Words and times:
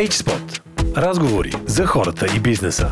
HSPOT. 0.00 0.62
Разговори 0.96 1.50
за 1.66 1.86
хората 1.86 2.26
и 2.36 2.40
бизнеса. 2.40 2.90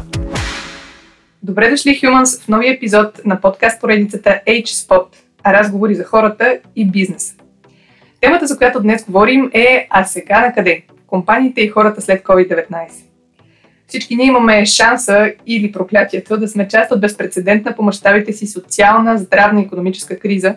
Добре 1.42 1.70
дошли, 1.70 1.90
Humans, 1.90 2.42
в 2.44 2.48
новия 2.48 2.72
епизод 2.72 3.24
на 3.24 3.40
подкаст 3.40 3.80
поредицата 3.80 4.40
HSPOT. 4.46 5.06
Разговори 5.46 5.94
за 5.94 6.04
хората 6.04 6.58
и 6.76 6.90
бизнеса. 6.90 7.34
Темата, 8.20 8.46
за 8.46 8.58
която 8.58 8.80
днес 8.80 9.04
говорим 9.04 9.50
е 9.54 9.86
А 9.90 10.04
сега 10.04 10.40
на 10.40 10.54
къде? 10.54 10.82
Компаниите 11.06 11.60
и 11.60 11.68
хората 11.68 12.00
след 12.00 12.22
COVID-19. 12.22 12.66
Всички 13.86 14.16
ние 14.16 14.26
имаме 14.26 14.66
шанса 14.66 15.32
или 15.46 15.72
проклятието 15.72 16.36
да 16.36 16.48
сме 16.48 16.68
част 16.68 16.92
от 16.92 17.00
безпредседентна 17.00 17.76
по 17.76 17.82
мащабите 17.82 18.32
си 18.32 18.46
социална, 18.46 19.18
здравна 19.18 19.60
и 19.60 19.64
економическа 19.64 20.18
криза 20.18 20.54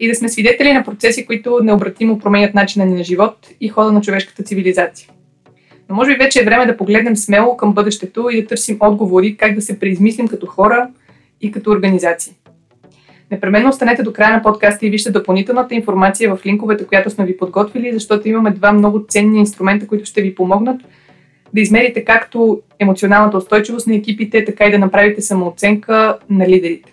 и 0.00 0.08
да 0.08 0.14
сме 0.14 0.28
свидетели 0.28 0.72
на 0.72 0.84
процеси, 0.84 1.26
които 1.26 1.60
необратимо 1.62 2.18
променят 2.18 2.54
начина 2.54 2.86
ни 2.86 2.94
на 2.94 3.04
живот 3.04 3.48
и 3.60 3.68
хода 3.68 3.92
на 3.92 4.00
човешката 4.00 4.42
цивилизация. 4.42 5.08
Но 5.90 5.96
може 5.96 6.12
би 6.12 6.24
вече 6.24 6.40
е 6.40 6.44
време 6.44 6.66
да 6.66 6.76
погледнем 6.76 7.16
смело 7.16 7.56
към 7.56 7.74
бъдещето 7.74 8.30
и 8.30 8.42
да 8.42 8.48
търсим 8.48 8.76
отговори 8.80 9.36
как 9.36 9.54
да 9.54 9.62
се 9.62 9.78
преизмислим 9.78 10.28
като 10.28 10.46
хора 10.46 10.88
и 11.40 11.52
като 11.52 11.70
организации. 11.70 12.32
Непременно 13.30 13.68
останете 13.68 14.02
до 14.02 14.12
края 14.12 14.36
на 14.36 14.42
подкаста 14.42 14.86
и 14.86 14.90
вижте 14.90 15.10
допълнителната 15.10 15.74
информация 15.74 16.36
в 16.36 16.46
линковете, 16.46 16.86
която 16.86 17.10
сме 17.10 17.24
ви 17.26 17.36
подготвили, 17.36 17.92
защото 17.92 18.28
имаме 18.28 18.50
два 18.50 18.72
много 18.72 19.04
ценни 19.08 19.38
инструмента, 19.38 19.86
които 19.86 20.04
ще 20.04 20.22
ви 20.22 20.34
помогнат 20.34 20.80
да 21.54 21.60
измерите 21.60 22.04
както 22.04 22.60
емоционалната 22.78 23.36
устойчивост 23.36 23.86
на 23.86 23.94
екипите, 23.94 24.44
така 24.44 24.64
и 24.64 24.70
да 24.70 24.78
направите 24.78 25.20
самооценка 25.20 26.18
на 26.30 26.48
лидерите. 26.48 26.92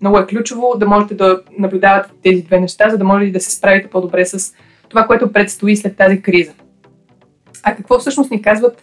Много 0.00 0.18
е 0.18 0.26
ключово 0.26 0.74
да 0.78 0.86
можете 0.86 1.14
да 1.14 1.40
наблюдавате 1.58 2.10
тези 2.22 2.42
две 2.42 2.60
неща, 2.60 2.90
за 2.90 2.98
да 2.98 3.04
можете 3.04 3.32
да 3.32 3.40
се 3.40 3.50
справите 3.50 3.88
по-добре 3.88 4.26
с 4.26 4.54
това, 4.88 5.06
което 5.06 5.32
предстои 5.32 5.76
след 5.76 5.96
тази 5.96 6.22
криза. 6.22 6.52
А 7.62 7.76
какво 7.76 7.98
всъщност 7.98 8.30
ни 8.30 8.42
казват 8.42 8.82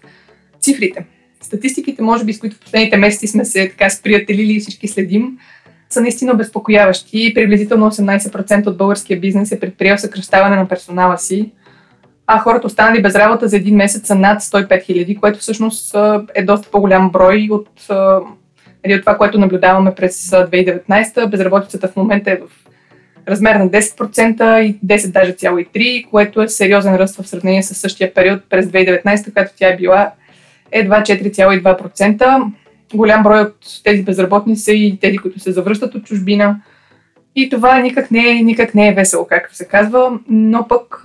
цифрите? 0.61 1.05
Статистиките, 1.41 2.02
може 2.02 2.25
би, 2.25 2.33
с 2.33 2.39
които 2.39 2.55
в 2.55 2.59
последните 2.59 2.97
месеци 2.97 3.27
сме 3.27 3.45
се 3.45 3.69
така 3.69 3.89
сприятелили 3.89 4.53
и 4.53 4.59
всички 4.59 4.88
следим, 4.88 5.38
са 5.89 6.02
наистина 6.02 6.33
обезпокояващи. 6.33 7.33
Приблизително 7.35 7.91
18% 7.91 8.67
от 8.67 8.77
българския 8.77 9.19
бизнес 9.19 9.52
е 9.52 9.59
предприел 9.59 9.97
съкръщаване 9.97 10.55
на 10.55 10.67
персонала 10.67 11.17
си, 11.17 11.52
а 12.27 12.39
хората 12.39 12.67
останали 12.67 13.02
без 13.02 13.16
работа 13.16 13.47
за 13.47 13.55
един 13.58 13.75
месец 13.75 14.08
са 14.08 14.16
над 14.16 14.41
105 14.41 14.83
хиляди, 14.83 15.16
което 15.16 15.39
всъщност 15.39 15.95
е 16.35 16.44
доста 16.44 16.72
по-голям 16.72 17.09
брой 17.11 17.47
от, 17.52 17.69
нали, 18.85 18.95
от 18.95 19.02
това, 19.02 19.17
което 19.17 19.39
наблюдаваме 19.39 19.95
през 19.95 20.30
2019. 20.30 21.30
Безработицата 21.30 21.88
в 21.88 21.95
момента 21.95 22.31
е 22.31 22.38
в 22.38 22.66
размер 23.28 23.56
на 23.56 23.70
10% 23.70 24.62
и 24.62 24.80
10 24.86 25.12
даже 25.12 25.31
цяло 25.31 25.58
и 25.58 25.66
3, 25.66 26.09
което 26.09 26.42
е 26.42 26.48
сериозен 26.48 26.95
ръст 26.95 27.16
в 27.16 27.28
сравнение 27.28 27.64
с 27.64 27.76
същия 27.76 28.14
период 28.14 28.42
през 28.50 28.66
2019, 28.66 29.23
когато 29.23 29.52
тя 29.58 29.68
е 29.68 29.78
била 29.78 30.12
едва 30.72 31.02
4,2%. 31.02 32.46
Голям 32.94 33.23
брой 33.23 33.42
от 33.42 33.58
тези 33.84 34.03
безработни 34.03 34.58
са 34.58 34.72
и 34.72 34.98
тези, 35.02 35.18
които 35.18 35.40
се 35.40 35.52
завръщат 35.52 35.96
от 35.96 36.06
чужбина. 36.06 36.62
И 37.36 37.50
това 37.50 37.80
никак 37.80 38.12
не, 38.12 38.30
е, 38.30 38.44
никак 38.44 38.76
не 38.76 38.88
е 38.88 38.94
весело, 38.94 39.26
както 39.30 39.56
се 39.56 39.68
казва, 39.68 40.20
но 40.30 40.68
пък 40.68 41.03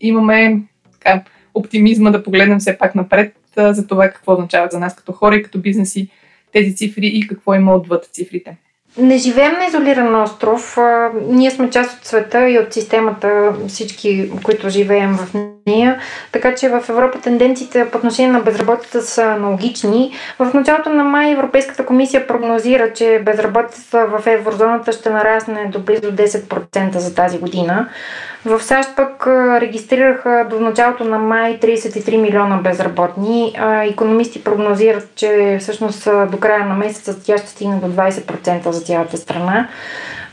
имаме 0.00 0.60
така, 0.92 1.22
оптимизма 1.54 2.10
да 2.10 2.22
погледнем 2.22 2.58
все 2.58 2.78
пак 2.78 2.94
напред 2.94 3.36
за 3.56 3.86
това 3.86 4.08
какво 4.08 4.32
означават 4.32 4.72
за 4.72 4.78
нас 4.78 4.96
като 4.96 5.12
хора 5.12 5.36
и 5.36 5.42
като 5.42 5.58
бизнеси 5.58 6.08
тези 6.52 6.76
цифри 6.76 7.06
и 7.06 7.26
какво 7.26 7.54
има 7.54 7.74
отвъд 7.74 8.08
цифрите. 8.12 8.56
Не 8.96 9.18
живеем 9.18 9.52
на 9.52 9.66
изолиран 9.66 10.22
остров. 10.22 10.78
Ние 11.26 11.50
сме 11.50 11.70
част 11.70 11.98
от 11.98 12.04
света 12.04 12.48
и 12.48 12.58
от 12.58 12.72
системата, 12.72 13.54
всички, 13.68 14.30
които 14.44 14.68
живеем 14.68 15.16
в 15.16 15.53
нея. 15.66 15.98
Така 16.32 16.54
че 16.54 16.68
в 16.68 16.84
Европа 16.88 17.18
тенденциите 17.20 17.90
по 17.90 17.98
отношение 17.98 18.32
на 18.32 18.40
безработица 18.40 19.02
са 19.02 19.22
аналогични. 19.22 20.12
В 20.38 20.54
началото 20.54 20.90
на 20.90 21.04
май 21.04 21.32
Европейската 21.32 21.86
комисия 21.86 22.26
прогнозира, 22.26 22.92
че 22.92 23.22
безработицата 23.24 24.06
в 24.06 24.26
еврозоната 24.26 24.92
ще 24.92 25.10
нарасне 25.10 25.66
до 25.66 25.78
близо 25.78 26.12
10% 26.12 26.98
за 26.98 27.14
тази 27.14 27.38
година. 27.38 27.88
В 28.44 28.62
САЩ 28.62 28.88
пък 28.96 29.26
регистрираха 29.60 30.46
до 30.50 30.60
началото 30.60 31.04
на 31.04 31.18
май 31.18 31.58
33 31.60 32.16
милиона 32.16 32.56
безработни. 32.56 33.54
Економисти 33.82 34.44
прогнозират, 34.44 35.08
че 35.14 35.58
всъщност 35.60 36.08
до 36.30 36.36
края 36.38 36.66
на 36.66 36.74
месеца 36.74 37.22
тя 37.24 37.38
ще 37.38 37.48
стигне 37.48 37.76
до 37.76 37.86
20% 37.86 38.70
за 38.70 38.80
цялата 38.80 39.16
страна. 39.16 39.68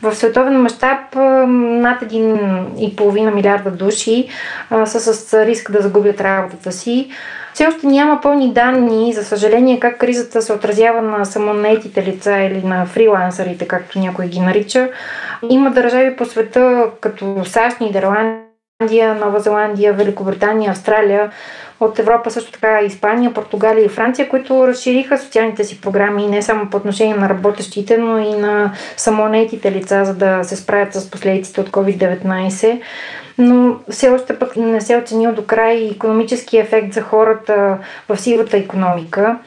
В 0.04 0.16
световен 0.16 0.62
мащаб 0.62 1.16
над 1.16 2.02
1,5 2.02 3.34
милиарда 3.34 3.72
души 3.72 4.28
са 4.86 5.00
с 5.00 5.46
риск 5.46 5.72
да 5.72 5.82
загубят 5.82 6.22
работата 6.22 6.72
си. 6.72 7.10
Все 7.54 7.68
още 7.68 7.88
няма 7.88 8.22
пълни 8.22 8.54
данни, 8.54 9.14
за 9.14 9.24
съжаление, 9.24 9.80
как 9.80 9.98
кризата 9.98 10.42
се 10.42 10.54
отразява 10.54 11.02
на 11.02 11.26
самонетите 11.26 12.04
лица 12.04 12.38
или 12.38 12.64
на 12.64 12.86
фрилансърите, 12.86 13.68
както 13.68 14.00
някой 14.00 14.28
ги 14.28 14.40
нарича. 14.40 14.90
Има 15.50 15.72
държави 15.72 16.16
по 16.16 16.26
света, 16.26 16.86
като 17.02 17.42
САЩ, 17.46 17.80
Нидерландия, 17.80 18.42
Нова 19.16 19.40
Зеландия, 19.40 19.94
Великобритания, 19.94 20.72
Австралия, 20.72 21.32
от 21.80 22.00
Европа 22.00 22.32
също 22.32 22.52
така 22.52 22.82
Испания, 22.82 23.34
Португалия 23.34 23.86
и 23.86 23.90
Франция, 23.90 24.30
които 24.30 24.68
разшириха 24.68 25.18
социалните 25.18 25.64
си 25.64 25.82
програми 25.82 26.28
не 26.28 26.42
само 26.42 26.70
по 26.70 26.78
отношение 26.78 27.16
на 27.16 27.30
работещите, 27.30 27.98
но 27.98 28.20
и 28.20 28.34
на 28.34 28.72
самонетите 28.98 29.72
лица, 29.72 30.06
за 30.06 30.14
да 30.14 30.44
се 30.44 30.56
справят 30.56 30.94
с 30.94 31.12
последиците 31.12 31.62
от 31.62 31.70
COVID-19 31.70 32.82
но 33.38 33.80
все 33.90 34.10
още 34.10 34.40
пък 34.40 34.56
не 34.56 34.82
се 34.82 34.94
е 34.94 34.98
оценил 34.98 35.34
до 35.34 35.46
край 35.46 35.90
економически 35.96 36.58
ефект 36.58 36.94
за 36.94 37.02
хората 37.02 37.78
в 38.10 38.18
сивата 38.18 38.58
економика. 38.58 39.38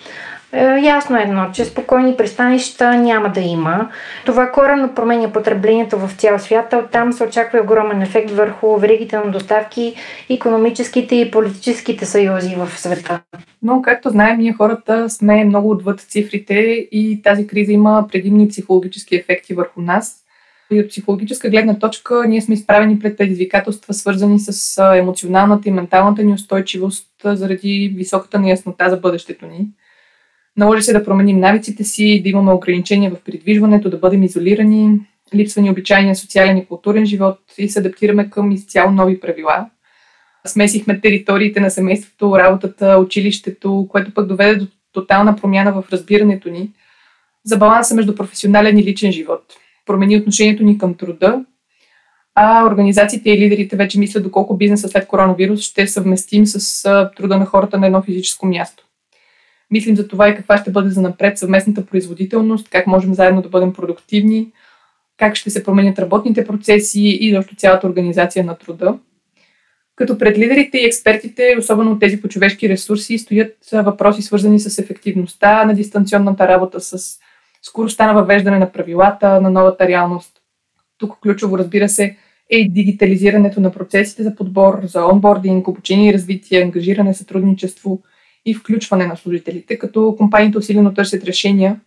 Е, 0.54 0.80
ясно 0.84 1.16
е 1.16 1.22
едно, 1.22 1.50
че 1.52 1.64
спокойни 1.64 2.16
пристанища 2.16 2.94
няма 2.94 3.28
да 3.28 3.40
има. 3.40 3.90
Това 4.26 4.52
коренно 4.52 4.94
променя 4.94 5.32
потреблението 5.32 5.98
в 5.98 6.10
цял 6.16 6.38
свят, 6.38 6.72
а 6.72 6.78
оттам 6.78 7.12
се 7.12 7.24
очаква 7.24 7.60
огромен 7.60 8.02
ефект 8.02 8.30
върху 8.30 8.76
веригите 8.76 9.16
на 9.16 9.30
доставки, 9.30 9.94
економическите 10.30 11.14
и 11.16 11.30
политическите 11.30 12.06
съюзи 12.06 12.54
в 12.56 12.78
света. 12.78 13.20
Но, 13.62 13.82
както 13.82 14.10
знаем, 14.10 14.38
ние 14.38 14.52
хората 14.52 15.10
сме 15.10 15.44
много 15.44 15.70
отвъд 15.70 16.00
цифрите 16.00 16.54
и 16.92 17.20
тази 17.24 17.46
криза 17.46 17.72
има 17.72 18.06
предимни 18.12 18.48
психологически 18.48 19.16
ефекти 19.16 19.54
върху 19.54 19.80
нас. 19.80 20.20
И 20.70 20.80
от 20.80 20.88
психологическа 20.88 21.50
гледна 21.50 21.78
точка 21.78 22.24
ние 22.28 22.40
сме 22.40 22.54
изправени 22.54 22.98
пред 22.98 23.18
предизвикателства, 23.18 23.94
свързани 23.94 24.38
с 24.38 24.82
емоционалната 24.96 25.68
и 25.68 25.72
менталната 25.72 26.22
ни 26.22 26.32
устойчивост 26.32 27.08
заради 27.24 27.94
високата 27.96 28.38
неяснота 28.38 28.90
за 28.90 28.96
бъдещето 28.96 29.46
ни. 29.46 29.68
Наложи 30.56 30.82
се 30.82 30.92
да 30.92 31.04
променим 31.04 31.40
навиците 31.40 31.84
си, 31.84 32.22
да 32.22 32.28
имаме 32.28 32.52
ограничения 32.52 33.10
в 33.10 33.20
придвижването, 33.24 33.90
да 33.90 33.98
бъдем 33.98 34.22
изолирани, 34.22 35.00
липсва 35.34 35.62
ни 35.62 35.70
обичайния 35.70 36.16
социален 36.16 36.58
и 36.58 36.66
културен 36.66 37.06
живот 37.06 37.38
и 37.58 37.68
се 37.68 37.78
адаптираме 37.78 38.30
към 38.30 38.52
изцяло 38.52 38.90
нови 38.90 39.20
правила. 39.20 39.66
Смесихме 40.46 41.00
териториите 41.00 41.60
на 41.60 41.70
семейството, 41.70 42.38
работата, 42.38 42.98
училището, 42.98 43.86
което 43.90 44.14
пък 44.14 44.26
доведе 44.26 44.56
до 44.56 44.66
тотална 44.92 45.36
промяна 45.36 45.72
в 45.72 45.84
разбирането 45.92 46.50
ни 46.50 46.70
за 47.44 47.56
баланса 47.56 47.94
между 47.94 48.14
професионален 48.14 48.78
и 48.78 48.84
личен 48.84 49.12
живот. 49.12 49.42
Промени 49.86 50.16
отношението 50.16 50.64
ни 50.64 50.78
към 50.78 50.94
труда, 50.94 51.44
а 52.34 52.66
организациите 52.66 53.30
и 53.30 53.38
лидерите 53.38 53.76
вече 53.76 53.98
мислят 53.98 54.24
доколко 54.24 54.56
бизнеса 54.56 54.88
след 54.88 55.06
коронавирус 55.06 55.60
ще 55.60 55.86
съвместим 55.86 56.46
с 56.46 56.82
труда 57.16 57.38
на 57.38 57.46
хората 57.46 57.78
на 57.78 57.86
едно 57.86 58.02
физическо 58.02 58.46
място. 58.46 58.84
Мислим 59.74 59.96
за 59.96 60.08
това 60.08 60.28
и 60.28 60.34
каква 60.34 60.56
ще 60.58 60.70
бъде 60.70 60.90
за 60.90 61.02
напред 61.02 61.38
съвместната 61.38 61.86
производителност, 61.86 62.68
как 62.68 62.86
можем 62.86 63.14
заедно 63.14 63.42
да 63.42 63.48
бъдем 63.48 63.72
продуктивни, 63.72 64.52
как 65.16 65.34
ще 65.34 65.50
се 65.50 65.64
променят 65.64 65.98
работните 65.98 66.46
процеси 66.46 67.18
и 67.20 67.34
защо 67.34 67.54
цялата 67.56 67.86
организация 67.86 68.44
на 68.44 68.58
труда. 68.58 68.98
Като 69.96 70.18
пред 70.18 70.38
лидерите 70.38 70.78
и 70.78 70.86
експертите, 70.86 71.56
особено 71.58 71.92
от 71.92 72.00
тези 72.00 72.20
по 72.20 72.28
човешки 72.28 72.68
ресурси, 72.68 73.18
стоят 73.18 73.56
въпроси 73.72 74.22
свързани 74.22 74.60
с 74.60 74.78
ефективността 74.78 75.64
на 75.64 75.74
дистанционната 75.74 76.48
работа, 76.48 76.80
с 76.80 77.18
скоростта 77.62 78.06
на 78.06 78.14
въвеждане 78.14 78.58
на 78.58 78.72
правилата, 78.72 79.40
на 79.40 79.50
новата 79.50 79.88
реалност. 79.88 80.32
Тук 80.98 81.18
ключово, 81.20 81.58
разбира 81.58 81.88
се, 81.88 82.16
е 82.50 82.56
и 82.56 82.70
дигитализирането 82.70 83.60
на 83.60 83.72
процесите 83.72 84.22
за 84.22 84.34
подбор, 84.34 84.80
за 84.82 85.06
онбординг, 85.06 85.68
обучение 85.68 86.10
и 86.10 86.14
развитие, 86.14 86.62
ангажиране, 86.62 87.14
сътрудничество– 87.14 88.02
и 88.46 88.54
включване 88.54 89.06
на 89.06 89.16
служителите, 89.16 89.78
като 89.78 90.14
компаниите 90.18 90.58
усилено 90.58 90.94
търсят 90.94 91.24
решения 91.24 91.80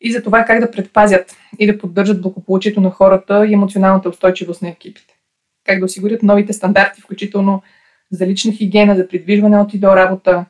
и 0.00 0.12
за 0.12 0.22
това 0.22 0.44
как 0.44 0.60
да 0.60 0.70
предпазят 0.70 1.36
и 1.58 1.66
да 1.66 1.78
поддържат 1.78 2.22
благополучието 2.22 2.80
на 2.80 2.90
хората 2.90 3.46
и 3.46 3.52
емоционалната 3.52 4.08
устойчивост 4.08 4.62
на 4.62 4.68
екипите. 4.68 5.14
Как 5.64 5.78
да 5.78 5.84
осигурят 5.84 6.22
новите 6.22 6.52
стандарти, 6.52 7.00
включително 7.00 7.62
за 8.10 8.26
лична 8.26 8.52
хигиена, 8.52 8.96
за 8.96 9.08
придвижване 9.08 9.58
от 9.58 9.74
и 9.74 9.78
до 9.78 9.96
работа. 9.96 10.44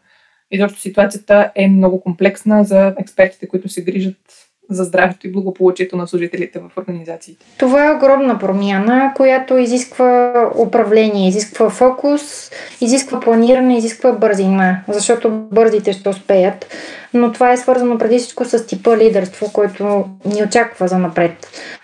И 0.50 0.58
защото 0.58 0.80
ситуацията 0.80 1.52
е 1.54 1.68
много 1.68 2.00
комплексна 2.00 2.64
за 2.64 2.94
експертите, 2.98 3.48
които 3.48 3.68
се 3.68 3.84
грижат 3.84 4.47
за 4.70 4.84
здравето 4.84 5.26
и 5.26 5.32
благополучието 5.32 5.96
на 5.96 6.06
служителите 6.06 6.58
в 6.58 6.78
организациите? 6.78 7.46
Това 7.58 7.86
е 7.86 7.92
огромна 7.92 8.38
промяна, 8.38 9.12
която 9.16 9.58
изисква 9.58 10.32
управление, 10.58 11.28
изисква 11.28 11.70
фокус, 11.70 12.50
изисква 12.80 13.20
планиране, 13.20 13.78
изисква 13.78 14.12
бързина, 14.12 14.80
защото 14.88 15.30
бързите 15.30 15.92
ще 15.92 16.08
успеят. 16.08 16.66
Но 17.14 17.32
това 17.32 17.52
е 17.52 17.56
свързано 17.56 17.98
преди 17.98 18.18
всичко 18.18 18.44
с 18.44 18.66
типа 18.66 18.96
лидерство, 18.96 19.52
който 19.52 20.04
ни 20.24 20.42
очаква 20.42 20.88
за 20.88 20.98
напред. 20.98 21.32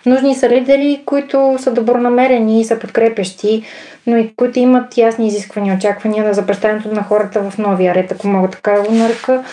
Нужни 0.05 0.35
са 0.35 0.49
лидери, 0.49 1.01
които 1.05 1.55
са 1.59 1.71
добронамерени 1.71 2.61
и 2.61 2.65
са 2.65 2.79
подкрепящи, 2.79 3.63
но 4.07 4.17
и 4.17 4.35
които 4.35 4.59
имат 4.59 4.97
ясни 4.97 5.27
изисквания, 5.27 5.75
очаквания 5.75 6.33
за 6.33 6.45
представянето 6.45 6.91
на 6.91 7.03
хората 7.03 7.49
в 7.49 7.57
новия 7.57 7.95
ред, 7.95 8.11
ако 8.11 8.27
мога 8.27 8.49
така 8.49 8.81
го 8.81 8.91
нарека. 8.91 9.43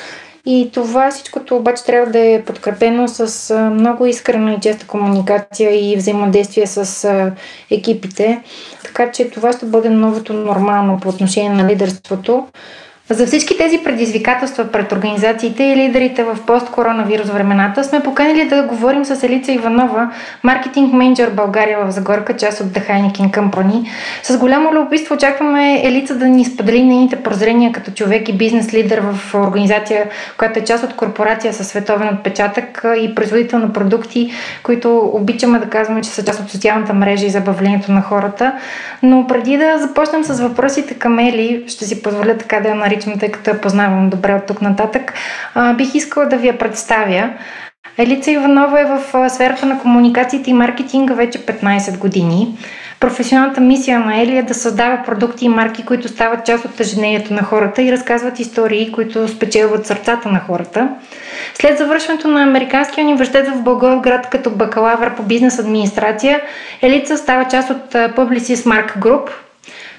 И 0.46 0.70
това 0.74 1.10
всичкото 1.10 1.56
обаче 1.56 1.84
трябва 1.84 2.12
да 2.12 2.18
е 2.18 2.44
подкрепено 2.44 3.08
с 3.08 3.54
много 3.70 4.06
искрена 4.06 4.52
и 4.54 4.60
честа 4.60 4.86
комуникация 4.86 5.92
и 5.92 5.96
взаимодействие 5.96 6.66
с 6.66 7.32
екипите. 7.70 8.42
Така 8.84 9.10
че 9.10 9.30
това 9.30 9.52
ще 9.52 9.66
бъде 9.66 9.90
новото 9.90 10.32
нормално 10.32 11.00
по 11.00 11.08
отношение 11.08 11.50
на 11.50 11.68
лидерството. 11.68 12.46
За 13.12 13.26
всички 13.26 13.58
тези 13.58 13.78
предизвикателства 13.78 14.64
пред 14.64 14.92
организациите 14.92 15.64
и 15.64 15.76
лидерите 15.76 16.24
в 16.24 16.38
пост-коронавирус 16.46 17.30
времената 17.30 17.84
сме 17.84 18.00
поканили 18.00 18.48
да 18.48 18.62
говорим 18.62 19.04
с 19.04 19.22
Елица 19.22 19.52
Иванова, 19.52 20.10
маркетинг 20.42 20.92
менеджер 20.92 21.30
България 21.30 21.86
в 21.86 21.90
Загорка, 21.90 22.36
част 22.36 22.60
от 22.60 22.66
The 22.66 22.88
Heineken 22.88 23.30
Company. 23.30 23.88
С 24.22 24.38
голямо 24.38 24.72
любопитство 24.72 25.14
очакваме 25.14 25.80
Елица 25.84 26.14
да 26.14 26.28
ни 26.28 26.44
сподели 26.44 26.84
нейните 26.84 27.16
прозрения 27.16 27.72
като 27.72 27.90
човек 27.90 28.28
и 28.28 28.36
бизнес 28.36 28.74
лидер 28.74 29.02
в 29.12 29.34
организация, 29.34 30.06
която 30.38 30.58
е 30.58 30.64
част 30.64 30.84
от 30.84 30.96
корпорация 30.96 31.52
със 31.52 31.68
световен 31.68 32.08
отпечатък 32.08 32.84
и 32.98 33.14
производител 33.14 33.58
на 33.58 33.72
продукти, 33.72 34.32
които 34.62 35.10
обичаме 35.12 35.58
да 35.58 35.66
казваме, 35.66 36.00
че 36.00 36.10
са 36.10 36.24
част 36.24 36.40
от 36.40 36.50
социалната 36.50 36.94
мрежа 36.94 37.26
и 37.26 37.30
забавлението 37.30 37.92
на 37.92 38.02
хората. 38.02 38.52
Но 39.02 39.26
преди 39.26 39.56
да 39.56 39.78
започнем 39.78 40.24
с 40.24 40.40
въпросите 40.40 40.94
към 40.94 41.18
Ели, 41.18 41.64
ще 41.66 41.84
си 41.84 42.02
позволя 42.02 42.34
така 42.38 42.60
да 42.60 42.68
я 42.68 42.74
наричам 42.74 43.01
наричам, 43.06 43.20
тъй 43.20 43.30
като 43.30 43.50
я 43.50 43.60
познавам 43.60 44.10
добре 44.10 44.34
от 44.34 44.46
тук 44.46 44.62
нататък, 44.62 45.12
а, 45.54 45.74
бих 45.74 45.94
искала 45.94 46.26
да 46.26 46.36
ви 46.36 46.46
я 46.46 46.58
представя. 46.58 47.30
Елица 47.98 48.30
Иванова 48.30 48.80
е 48.80 48.84
в 48.84 49.30
сферата 49.30 49.66
на 49.66 49.78
комуникациите 49.78 50.50
и 50.50 50.54
маркетинга 50.54 51.14
вече 51.14 51.46
15 51.46 51.98
години. 51.98 52.58
Професионалната 53.00 53.60
мисия 53.60 54.00
на 54.00 54.20
Ели 54.22 54.36
е 54.36 54.42
да 54.42 54.54
създава 54.54 55.02
продукти 55.06 55.44
и 55.44 55.48
марки, 55.48 55.84
които 55.84 56.08
стават 56.08 56.46
част 56.46 56.64
от 56.64 56.80
ежедневието 56.80 57.34
на 57.34 57.42
хората 57.42 57.82
и 57.82 57.92
разказват 57.92 58.38
истории, 58.40 58.92
които 58.92 59.28
спечелват 59.28 59.86
сърцата 59.86 60.28
на 60.28 60.40
хората. 60.40 60.88
След 61.54 61.78
завършването 61.78 62.28
на 62.28 62.42
Американския 62.42 63.04
университет 63.04 63.48
в 63.48 63.62
Благоевград 63.62 64.30
като 64.30 64.50
бакалавър 64.50 65.14
по 65.14 65.22
бизнес 65.22 65.58
администрация, 65.58 66.40
Елица 66.82 67.16
става 67.16 67.44
част 67.44 67.70
от 67.70 67.92
Publicis 67.92 68.54
Mark 68.54 68.98
Group. 68.98 69.30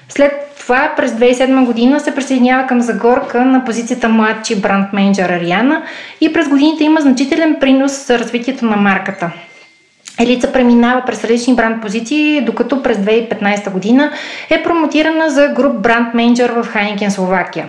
След 0.08 0.43
това 0.64 0.92
през 0.96 1.12
2007 1.12 1.64
година 1.64 2.00
се 2.00 2.14
присъединява 2.14 2.66
към 2.66 2.80
Загорка 2.80 3.44
на 3.44 3.64
позицията 3.64 4.08
младши 4.08 4.60
бранд 4.60 4.92
менеджер 4.92 5.30
Ариана 5.30 5.82
и 6.20 6.32
през 6.32 6.48
годините 6.48 6.84
има 6.84 7.00
значителен 7.00 7.56
принос 7.60 8.06
за 8.06 8.18
развитието 8.18 8.64
на 8.64 8.76
марката. 8.76 9.30
Елица 10.20 10.52
преминава 10.52 11.02
през 11.06 11.24
различни 11.24 11.54
бранд 11.54 11.82
позиции, 11.82 12.40
докато 12.40 12.82
през 12.82 12.98
2015 12.98 13.70
година 13.70 14.10
е 14.50 14.62
промотирана 14.62 15.30
за 15.30 15.48
груп 15.48 15.74
бранд 15.74 16.14
менеджер 16.14 16.50
в 16.50 16.64
Хайникен 16.64 17.10
Словакия. 17.10 17.68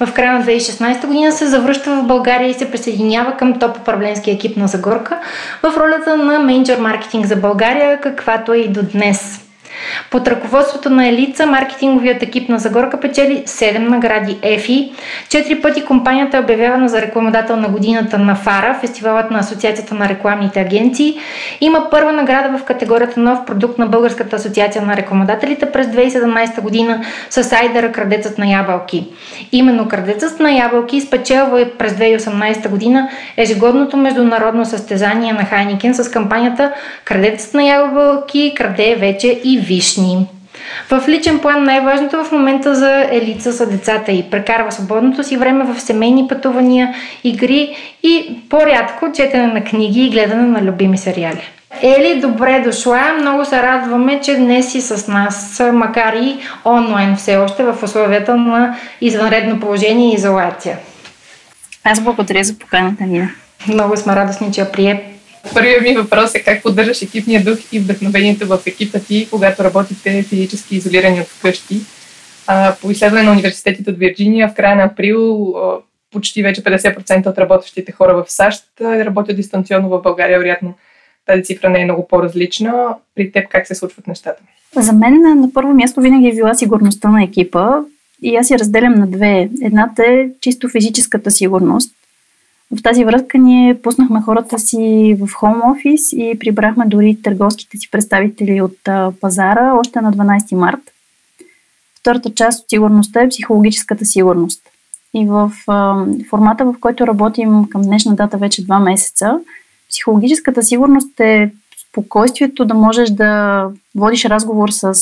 В 0.00 0.12
края 0.12 0.32
на 0.32 0.44
2016 0.44 1.06
година 1.06 1.32
се 1.32 1.46
завръща 1.46 1.96
в 1.96 2.06
България 2.06 2.48
и 2.48 2.54
се 2.54 2.70
присъединява 2.70 3.36
към 3.36 3.58
топ 3.58 3.76
управленския 3.76 4.34
екип 4.34 4.56
на 4.56 4.68
Загорка 4.68 5.18
в 5.62 5.76
ролята 5.76 6.16
на 6.16 6.38
менеджер 6.38 6.78
маркетинг 6.78 7.26
за 7.26 7.36
България, 7.36 8.00
каквато 8.00 8.52
е 8.52 8.58
и 8.58 8.68
до 8.68 8.82
днес. 8.82 9.45
Под 10.10 10.28
ръководството 10.28 10.90
на 10.90 11.08
Елица, 11.08 11.46
маркетинговият 11.46 12.22
екип 12.22 12.48
на 12.48 12.58
Загорка 12.58 13.00
печели 13.00 13.42
7 13.46 13.78
награди 13.78 14.38
ЕФИ. 14.42 14.92
Четири 15.28 15.62
пъти 15.62 15.84
компанията 15.84 16.36
е 16.36 16.40
обявявана 16.40 16.88
за 16.88 17.02
рекламодател 17.02 17.56
на 17.56 17.68
годината 17.68 18.18
на 18.18 18.34
ФАРА, 18.34 18.78
фестивалът 18.80 19.30
на 19.30 19.38
Асоциацията 19.38 19.94
на 19.94 20.08
рекламните 20.08 20.60
агенции. 20.60 21.18
Има 21.60 21.90
първа 21.90 22.12
награда 22.12 22.58
в 22.58 22.64
категорията 22.64 23.20
нов 23.20 23.44
продукт 23.44 23.78
на 23.78 23.86
Българската 23.86 24.36
асоциация 24.36 24.82
на 24.82 24.96
рекламодателите 24.96 25.72
през 25.72 25.86
2017 25.86 26.60
година 26.60 27.04
с 27.30 27.52
Айдера 27.52 27.92
Крадецът 27.92 28.38
на 28.38 28.50
ябълки. 28.50 29.06
Именно 29.52 29.88
Крадецът 29.88 30.40
на 30.40 30.52
ябълки 30.52 31.00
спечелва 31.00 31.66
през 31.78 31.92
2018 31.92 32.68
година 32.68 33.08
ежегодното 33.36 33.96
международно 33.96 34.64
състезание 34.64 35.32
на 35.32 35.44
Хайникен 35.44 35.94
с 35.94 36.10
кампанията 36.10 36.72
Крадецът 37.04 37.54
на 37.54 37.64
ябълки 37.64 38.52
краде 38.56 38.96
вече 38.98 39.40
и 39.44 39.58
вишни. 39.76 40.26
В 40.90 41.08
личен 41.08 41.38
план 41.38 41.64
най-важното 41.64 42.24
в 42.24 42.32
момента 42.32 42.74
за 42.74 43.06
Елица 43.10 43.52
са 43.52 43.66
децата 43.66 44.12
и 44.12 44.30
прекарва 44.30 44.72
свободното 44.72 45.24
си 45.24 45.36
време 45.36 45.64
в 45.64 45.80
семейни 45.80 46.28
пътувания, 46.28 46.94
игри 47.24 47.76
и 48.02 48.40
по-рядко 48.50 49.12
четене 49.12 49.46
на 49.46 49.64
книги 49.64 50.04
и 50.04 50.10
гледане 50.10 50.46
на 50.46 50.62
любими 50.62 50.98
сериали. 50.98 51.42
Ели, 51.82 52.20
добре 52.20 52.60
дошла. 52.64 53.12
Много 53.20 53.44
се 53.44 53.62
радваме, 53.62 54.20
че 54.20 54.34
днес 54.34 54.72
си 54.72 54.80
с 54.80 55.08
нас, 55.08 55.62
макар 55.72 56.12
и 56.12 56.36
онлайн 56.64 57.16
все 57.16 57.36
още 57.36 57.64
в 57.64 57.82
условията 57.82 58.36
на 58.36 58.76
извънредно 59.00 59.60
положение 59.60 60.10
и 60.10 60.14
изолация. 60.14 60.78
Аз 61.84 62.00
благодаря 62.00 62.44
за 62.44 62.58
поканата, 62.58 63.04
Нина. 63.04 63.30
Много 63.68 63.96
сме 63.96 64.16
радостни, 64.16 64.52
че 64.52 64.60
я 64.60 64.72
прие 64.72 65.15
Първият 65.54 65.82
ми 65.82 65.94
въпрос 65.94 66.34
е 66.34 66.42
как 66.42 66.62
поддържаш 66.62 67.02
екипния 67.02 67.44
дух 67.44 67.58
и 67.72 67.78
вдъхновението 67.78 68.46
в 68.46 68.58
екипа 68.66 68.98
ти, 68.98 69.28
когато 69.30 69.64
работите 69.64 70.22
физически 70.22 70.76
изолирани 70.76 71.20
от 71.20 71.26
вкъщи. 71.26 71.80
По 72.80 72.90
изследване 72.90 73.22
на 73.24 73.32
университетите 73.32 73.90
от 73.90 73.98
Вирджиния 73.98 74.48
в 74.48 74.54
края 74.54 74.76
на 74.76 74.82
април 74.82 75.54
почти 76.12 76.42
вече 76.42 76.62
50% 76.62 77.26
от 77.26 77.38
работещите 77.38 77.92
хора 77.92 78.14
в 78.14 78.32
САЩ 78.32 78.64
работят 78.80 79.36
дистанционно 79.36 79.88
в 79.88 80.02
България. 80.02 80.38
Вероятно 80.38 80.74
тази 81.26 81.44
цифра 81.44 81.70
не 81.70 81.80
е 81.80 81.84
много 81.84 82.08
по-различна. 82.08 82.96
При 83.14 83.32
теб 83.32 83.48
как 83.48 83.66
се 83.66 83.74
случват 83.74 84.06
нещата? 84.06 84.42
За 84.76 84.92
мен 84.92 85.40
на 85.40 85.52
първо 85.52 85.74
място 85.74 86.00
винаги 86.00 86.28
е 86.28 86.34
била 86.34 86.54
сигурността 86.54 87.08
на 87.08 87.24
екипа 87.24 87.68
и 88.22 88.36
аз 88.36 88.50
я 88.50 88.58
разделям 88.58 88.94
на 88.94 89.06
две. 89.06 89.48
Едната 89.62 90.02
е 90.02 90.26
чисто 90.40 90.68
физическата 90.68 91.30
сигурност, 91.30 91.94
в 92.72 92.82
тази 92.82 93.04
връзка 93.04 93.38
ние 93.38 93.82
пуснахме 93.82 94.20
хората 94.20 94.58
си 94.58 95.16
в 95.20 95.32
хоум 95.32 95.62
офис 95.64 96.12
и 96.12 96.36
прибрахме 96.40 96.86
дори 96.86 97.18
търговските 97.22 97.78
си 97.78 97.90
представители 97.90 98.60
от 98.60 98.78
пазара 99.20 99.74
още 99.74 100.00
на 100.00 100.12
12 100.12 100.54
март. 100.54 100.80
Втората 102.00 102.34
част 102.34 102.62
от 102.62 102.70
сигурността 102.70 103.22
е 103.22 103.28
психологическата 103.28 104.04
сигурност. 104.04 104.62
И 105.14 105.26
в 105.26 105.52
формата, 106.30 106.64
в 106.64 106.74
който 106.80 107.06
работим 107.06 107.68
към 107.68 107.82
днешна 107.82 108.14
дата 108.14 108.36
вече 108.36 108.66
2 108.66 108.82
месеца, 108.82 109.38
психологическата 109.90 110.62
сигурност 110.62 111.20
е 111.20 111.52
спокойствието 111.90 112.64
да 112.64 112.74
можеш 112.74 113.10
да 113.10 113.64
водиш 113.94 114.24
разговор 114.24 114.68
с 114.70 114.92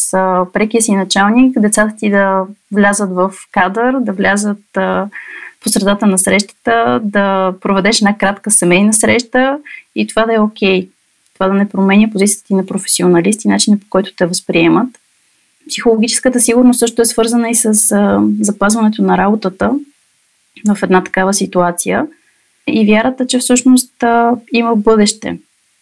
прекия 0.52 0.82
си 0.82 0.96
началник, 0.96 1.60
децата 1.60 1.94
ти 1.98 2.10
да 2.10 2.42
влязат 2.72 3.10
в 3.10 3.32
кадър, 3.52 4.00
да 4.00 4.12
влязат 4.12 4.78
по 5.64 5.70
средата 5.70 6.06
на 6.06 6.18
срещата, 6.18 7.00
да 7.04 7.54
проведеш 7.60 7.98
една 7.98 8.18
кратка 8.18 8.50
семейна 8.50 8.92
среща 8.92 9.58
и 9.94 10.06
това 10.06 10.26
да 10.26 10.34
е 10.34 10.40
окей. 10.40 10.82
Okay. 10.82 10.88
Това 11.34 11.48
да 11.48 11.54
не 11.54 11.68
променя 11.68 12.10
позицията 12.12 12.46
ти 12.46 12.54
на 12.54 12.66
професионалист 12.66 13.44
и 13.44 13.48
начина 13.48 13.78
по 13.78 13.86
който 13.90 14.14
те 14.16 14.26
възприемат. 14.26 14.88
Психологическата 15.68 16.40
сигурност 16.40 16.78
също 16.78 17.02
е 17.02 17.04
свързана 17.04 17.50
и 17.50 17.54
с 17.54 17.92
а, 17.92 18.22
запазването 18.40 19.02
на 19.02 19.18
работата 19.18 19.70
в 20.66 20.78
една 20.82 21.04
такава 21.04 21.34
ситуация 21.34 22.06
и 22.66 22.86
вярата, 22.86 23.26
че 23.26 23.38
всъщност 23.38 24.02
а, 24.02 24.36
има 24.52 24.76
бъдеще 24.76 25.38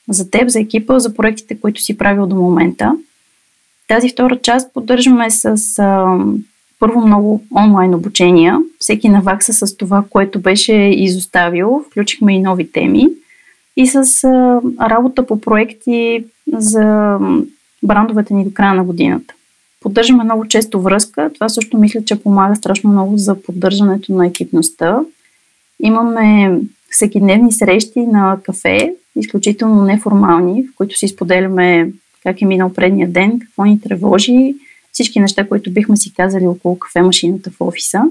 за 0.08 0.30
теб, 0.30 0.48
за 0.48 0.60
екипа, 0.60 0.98
за 0.98 1.14
проектите, 1.14 1.60
които 1.60 1.82
си 1.82 1.98
правил 1.98 2.26
до 2.26 2.36
момента. 2.36 2.92
Тази 3.88 4.08
втора 4.08 4.38
част 4.42 4.74
поддържаме 4.74 5.30
с 5.30 5.78
а, 5.78 6.18
първо 6.78 7.06
много 7.06 7.44
онлайн 7.56 7.94
обучения. 7.94 8.58
Всеки 8.82 9.08
навакса 9.08 9.52
с 9.52 9.76
това, 9.76 10.04
което 10.10 10.40
беше 10.40 10.74
изоставил. 10.74 11.84
Включихме 11.90 12.34
и 12.36 12.40
нови 12.40 12.72
теми. 12.72 13.08
И 13.76 13.86
с 13.86 14.24
а, 14.24 14.60
работа 14.90 15.26
по 15.26 15.40
проекти 15.40 16.24
за 16.52 17.18
брандовете 17.82 18.34
ни 18.34 18.44
до 18.44 18.50
края 18.54 18.74
на 18.74 18.84
годината. 18.84 19.34
Поддържаме 19.80 20.24
много 20.24 20.48
често 20.48 20.80
връзка. 20.80 21.30
Това 21.34 21.48
също 21.48 21.78
мисля, 21.78 22.04
че 22.04 22.22
помага 22.22 22.56
страшно 22.56 22.90
много 22.90 23.18
за 23.18 23.42
поддържането 23.42 24.12
на 24.12 24.26
екипността. 24.26 25.00
Имаме 25.82 26.58
всекидневни 26.90 27.52
срещи 27.52 28.00
на 28.00 28.38
кафе, 28.42 28.94
изключително 29.16 29.82
неформални, 29.82 30.62
в 30.62 30.74
които 30.76 30.98
си 30.98 31.08
споделяме 31.08 31.92
как 32.22 32.42
е 32.42 32.46
минал 32.46 32.72
предния 32.72 33.08
ден, 33.08 33.38
какво 33.40 33.64
ни 33.64 33.80
тревожи, 33.80 34.54
всички 34.92 35.20
неща, 35.20 35.48
които 35.48 35.72
бихме 35.72 35.96
си 35.96 36.14
казали 36.14 36.46
около 36.46 36.78
кафе 36.78 37.02
машината 37.02 37.50
в 37.50 37.60
офиса. 37.60 38.02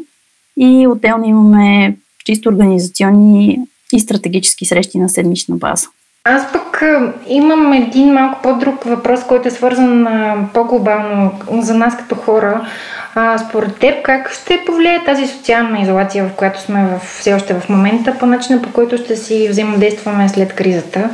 И 0.57 0.87
отделно 0.87 1.25
имаме 1.25 1.95
чисто 2.25 2.49
организационни 2.49 3.59
и 3.93 3.99
стратегически 3.99 4.65
срещи 4.65 4.99
на 4.99 5.09
седмична 5.09 5.55
база. 5.55 5.87
Аз 6.23 6.51
пък 6.51 6.83
имам 7.27 7.73
един 7.73 8.13
малко 8.13 8.41
по-друг 8.41 8.83
въпрос, 8.83 9.23
който 9.27 9.47
е 9.47 9.51
свързан 9.51 10.07
по-глобално 10.53 11.31
за 11.51 11.73
нас 11.73 11.97
като 11.97 12.15
хора. 12.15 12.67
А, 13.15 13.37
според 13.37 13.79
теб, 13.79 14.03
как 14.03 14.33
ще 14.33 14.63
повлияе 14.65 15.03
тази 15.05 15.27
социална 15.27 15.81
изолация, 15.81 16.25
в 16.25 16.33
която 16.35 16.61
сме 16.61 16.85
в, 16.85 16.99
все 17.19 17.33
още 17.33 17.53
в 17.53 17.69
момента, 17.69 18.17
по 18.19 18.25
начина 18.25 18.61
по 18.61 18.71
който 18.71 18.97
ще 18.97 19.15
си 19.15 19.47
взаимодействаме 19.49 20.29
след 20.29 20.55
кризата? 20.55 21.09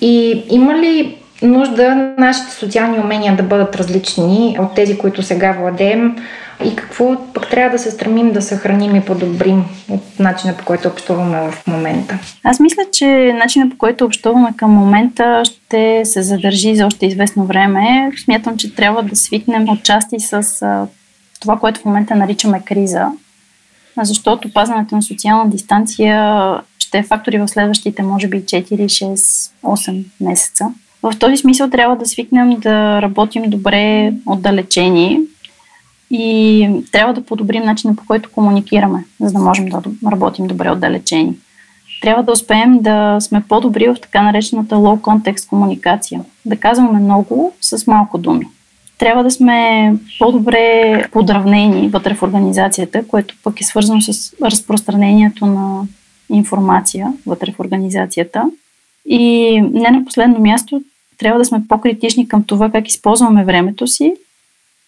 И 0.00 0.44
има 0.50 0.74
ли 0.74 1.16
нужда 1.42 2.14
нашите 2.18 2.52
социални 2.52 2.98
умения 2.98 3.36
да 3.36 3.42
бъдат 3.42 3.76
различни 3.76 4.56
от 4.60 4.74
тези, 4.74 4.98
които 4.98 5.22
сега 5.22 5.52
владеем? 5.52 6.16
И 6.64 6.76
какво 6.76 7.32
пък 7.32 7.50
трябва 7.50 7.70
да 7.70 7.78
се 7.78 7.90
стремим 7.90 8.32
да 8.32 8.42
съхраним 8.42 8.96
и 8.96 9.04
подобрим 9.04 9.64
от 9.90 10.18
начина 10.18 10.54
по 10.56 10.64
който 10.64 10.88
общуваме 10.88 11.50
в 11.50 11.66
момента? 11.66 12.18
Аз 12.44 12.60
мисля, 12.60 12.82
че 12.92 13.32
начинът 13.38 13.70
по 13.70 13.78
който 13.78 14.04
общуваме 14.04 14.48
към 14.56 14.70
момента 14.70 15.42
ще 15.44 16.04
се 16.04 16.22
задържи 16.22 16.76
за 16.76 16.86
още 16.86 17.06
известно 17.06 17.46
време. 17.46 18.12
Смятам, 18.24 18.56
че 18.56 18.74
трябва 18.74 19.02
да 19.02 19.16
свикнем 19.16 19.68
отчасти 19.68 20.20
с 20.20 20.42
това, 21.40 21.58
което 21.58 21.80
в 21.80 21.84
момента 21.84 22.14
наричаме 22.14 22.62
криза, 22.64 23.06
защото 24.02 24.52
пазването 24.52 24.94
на 24.94 25.02
социална 25.02 25.50
дистанция 25.50 26.52
ще 26.78 26.98
е 26.98 27.02
фактори 27.02 27.38
в 27.38 27.48
следващите, 27.48 28.02
може 28.02 28.28
би, 28.28 28.42
4, 28.42 28.64
6, 28.64 29.50
8 29.64 30.04
месеца. 30.20 30.64
В 31.12 31.18
този 31.18 31.36
смисъл 31.36 31.70
трябва 31.70 31.96
да 31.96 32.06
свикнем 32.06 32.56
да 32.60 33.02
работим 33.02 33.50
добре 33.50 34.12
отдалечени 34.26 35.20
и 36.10 36.68
трябва 36.92 37.14
да 37.14 37.24
подобрим 37.24 37.62
начина 37.62 37.96
по 37.96 38.06
който 38.06 38.30
комуникираме, 38.32 39.04
за 39.20 39.32
да 39.32 39.38
можем 39.38 39.68
да 39.68 39.82
работим 40.12 40.46
добре 40.46 40.70
отдалечени. 40.70 41.34
Трябва 42.02 42.22
да 42.22 42.32
успеем 42.32 42.78
да 42.78 43.16
сме 43.20 43.42
по-добри 43.48 43.88
в 43.88 43.96
така 44.02 44.22
наречената 44.22 44.74
low 44.74 45.00
context 45.00 45.48
комуникация. 45.48 46.20
Да 46.44 46.56
казваме 46.56 47.00
много 47.00 47.52
с 47.60 47.86
малко 47.86 48.18
думи 48.18 48.46
трябва 48.98 49.24
да 49.24 49.30
сме 49.30 49.94
по-добре 50.18 51.04
подравнени 51.12 51.88
вътре 51.88 52.14
в 52.14 52.22
организацията, 52.22 53.08
което 53.08 53.34
пък 53.44 53.60
е 53.60 53.64
свързано 53.64 54.00
с 54.00 54.32
разпространението 54.42 55.46
на 55.46 55.82
информация 56.30 57.12
вътре 57.26 57.52
в 57.52 57.60
организацията. 57.60 58.50
И 59.06 59.60
не 59.60 59.90
на 59.90 60.04
последно 60.04 60.40
място, 60.40 60.82
трябва 61.18 61.38
да 61.38 61.44
сме 61.44 61.62
по-критични 61.68 62.28
към 62.28 62.44
това 62.44 62.70
как 62.70 62.88
използваме 62.88 63.44
времето 63.44 63.86
си 63.86 64.14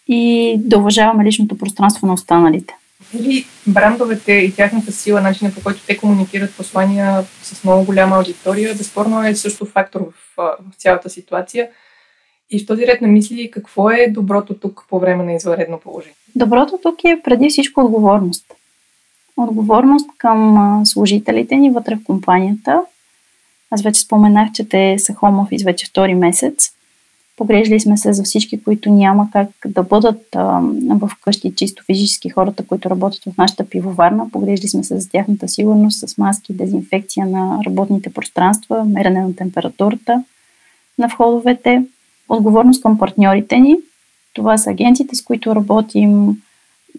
и 0.09 0.55
да 0.59 0.79
уважаваме 0.79 1.25
личното 1.25 1.59
пространство 1.59 2.07
на 2.07 2.13
останалите. 2.13 2.75
Или 3.21 3.47
брандовете 3.67 4.33
и 4.33 4.55
тяхната 4.55 4.93
сила, 4.93 5.21
начинът 5.21 5.55
по 5.55 5.63
който 5.63 5.81
те 5.87 5.97
комуникират 5.97 6.55
послания 6.55 7.25
с 7.43 7.65
много 7.65 7.85
голяма 7.85 8.17
аудитория, 8.17 8.75
безспорно 8.75 9.23
е 9.23 9.35
също 9.35 9.67
фактор 9.67 10.01
в, 10.01 10.13
в 10.37 10.77
цялата 10.77 11.11
ситуация– 11.11 11.69
и 12.51 12.59
в 12.59 12.67
този 12.67 12.87
ред 12.87 13.01
на 13.01 13.09
мисли, 13.09 13.51
какво 13.51 13.91
е 13.91 14.11
доброто 14.11 14.55
тук 14.55 14.85
по 14.89 14.99
време 14.99 15.25
на 15.25 15.33
извънредно 15.33 15.79
положение? 15.79 16.15
Доброто 16.37 16.79
тук 16.83 17.05
е 17.05 17.21
преди 17.25 17.49
всичко 17.49 17.81
отговорност. 17.81 18.55
Отговорност 19.37 20.11
към 20.19 20.83
служителите 20.85 21.57
ни 21.57 21.71
вътре 21.71 21.95
в 21.95 22.05
компанията. 22.05 22.83
Аз 23.71 23.83
вече 23.83 24.01
споменах, 24.01 24.53
че 24.53 24.69
те 24.69 24.99
са 24.99 25.13
home 25.13 25.49
office 25.49 25.65
вече 25.65 25.87
втори 25.87 26.15
месец. 26.15 26.71
Погрежили 27.37 27.81
сме 27.81 27.97
се 27.97 28.13
за 28.13 28.23
всички, 28.23 28.63
които 28.63 28.91
няма 28.91 29.29
как 29.33 29.49
да 29.67 29.83
бъдат 29.83 30.37
а, 30.37 30.63
къщи 31.25 31.55
чисто 31.57 31.85
физически 31.85 32.29
хората, 32.29 32.67
които 32.67 32.91
работят 32.91 33.25
в 33.25 33.37
нашата 33.39 33.69
пивоварна. 33.69 34.31
Погрежили 34.31 34.69
сме 34.69 34.85
се 34.85 35.01
за 35.01 35.09
тяхната 35.09 35.49
сигурност 35.49 36.09
с 36.09 36.19
маски, 36.19 36.53
дезинфекция 36.53 37.27
на 37.27 37.61
работните 37.67 38.13
пространства, 38.13 38.85
мерене 38.85 39.23
на 39.23 39.37
температурата 39.37 40.25
на 40.99 41.07
входовете 41.09 41.85
отговорност 42.29 42.83
към 42.83 42.99
партньорите 42.99 43.59
ни. 43.59 43.77
Това 44.33 44.59
са 44.59 44.71
агенциите, 44.71 45.17
с 45.17 45.23
които 45.23 45.55
работим, 45.55 46.43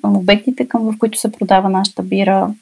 обектите, 0.04 0.68
към 0.68 0.82
в 0.82 0.98
които 0.98 1.20
се 1.20 1.32
продава 1.32 1.70
нашата 1.70 2.04
бира. 2.04 2.54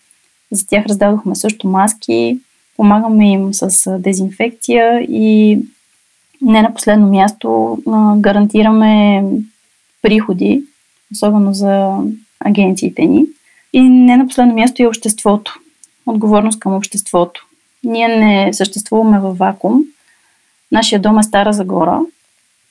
За 0.51 0.67
тях 0.67 0.85
раздадохме 0.85 1.35
също 1.35 1.67
маски, 1.67 2.39
помагаме 2.77 3.31
им 3.31 3.53
с 3.53 3.97
дезинфекция 3.99 5.01
и 5.01 5.59
не 6.41 6.61
на 6.61 6.73
последно 6.73 7.07
място 7.07 7.77
гарантираме 8.17 9.23
приходи, 10.01 10.63
особено 11.11 11.53
за 11.53 11.97
агенциите 12.39 13.05
ни. 13.05 13.25
И 13.73 13.81
не 13.81 14.17
на 14.17 14.27
последно 14.27 14.53
място 14.53 14.81
и 14.81 14.87
обществото. 14.87 15.59
Отговорност 16.05 16.59
към 16.59 16.75
обществото. 16.75 17.45
Ние 17.83 18.07
не 18.07 18.53
съществуваме 18.53 19.19
във 19.19 19.37
вакуум. 19.37 19.83
Нашия 20.71 20.99
дом 20.99 21.19
е 21.19 21.23
Стара 21.23 21.53
Загора, 21.53 22.01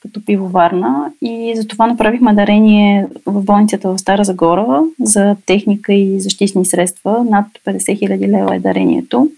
като 0.01 0.25
пивоварна 0.25 1.11
и 1.21 1.53
затова 1.55 1.87
направихме 1.87 2.33
дарение 2.33 3.07
в 3.25 3.43
болницата 3.43 3.89
в 3.89 3.99
Стара 3.99 4.23
Загора 4.23 4.83
за 5.01 5.35
техника 5.45 5.93
и 5.93 6.19
защитни 6.19 6.65
средства. 6.65 7.25
Над 7.29 7.45
50 7.65 7.99
хиляди 7.99 8.27
лева 8.27 8.55
е 8.55 8.59
дарението. 8.59 9.29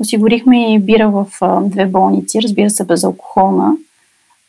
Осигурихме 0.00 0.74
и 0.74 0.78
бира 0.78 1.10
в 1.10 1.26
две 1.62 1.86
болници, 1.86 2.42
разбира 2.42 2.70
се 2.70 2.84
безалкохолна, 2.84 3.76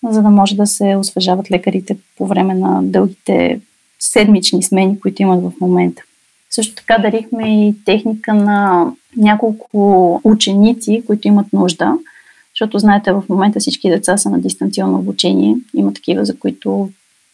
за 0.04 0.22
да 0.22 0.30
може 0.30 0.56
да 0.56 0.68
се 0.68 0.96
освежават 0.96 1.52
лекарите 1.52 1.98
по 2.18 2.28
време 2.28 2.54
на 2.54 2.80
дългите 2.84 3.60
седмични 4.00 4.64
смени, 4.64 5.00
които 5.00 5.22
имат 5.22 5.44
в 5.44 5.52
момента. 5.62 6.04
Също 6.50 6.76
така 6.76 6.98
дарихме 6.98 7.68
и 7.68 7.76
техника 7.86 8.34
на 8.34 8.92
няколко 9.18 10.22
ученици, 10.24 11.04
които 11.08 11.28
имат 11.28 11.54
нужда– 11.54 11.94
защото 12.54 12.80
знаете, 12.80 13.12
в 13.12 13.24
момента 13.30 13.60
всички 13.60 13.90
деца 13.90 14.18
са 14.18 14.30
на 14.30 14.40
дистанционно 14.40 15.00
обучение. 15.00 15.58
Има 15.74 15.94
такива, 15.94 16.26
за 16.26 16.40
които 16.40 16.90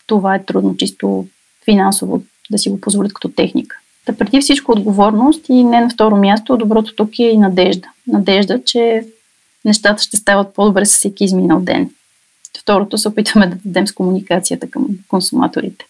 това 0.07 0.35
е 0.35 0.43
трудно 0.43 0.77
чисто 0.77 1.25
финансово 1.65 2.23
да 2.51 2.57
си 2.57 2.69
го 2.69 2.81
позволят 2.81 3.13
като 3.13 3.29
техника. 3.29 3.77
Та 4.05 4.13
преди 4.13 4.39
всичко 4.39 4.71
отговорност 4.71 5.45
и 5.49 5.63
не 5.63 5.81
на 5.81 5.89
второ 5.89 6.17
място, 6.17 6.57
доброто 6.57 6.95
тук 6.95 7.19
е 7.19 7.23
и 7.23 7.37
надежда. 7.37 7.89
Надежда, 8.07 8.63
че 8.63 9.05
нещата 9.65 10.03
ще 10.03 10.17
стават 10.17 10.53
по-добре 10.53 10.85
с 10.85 10.97
всеки 10.97 11.23
изминал 11.23 11.59
ден. 11.59 11.89
Второто 12.59 12.97
се 12.97 13.07
опитваме 13.07 13.47
да 13.47 13.57
дадем 13.65 13.87
с 13.87 13.93
комуникацията 13.93 14.69
към 14.69 14.87
консуматорите. 15.07 15.85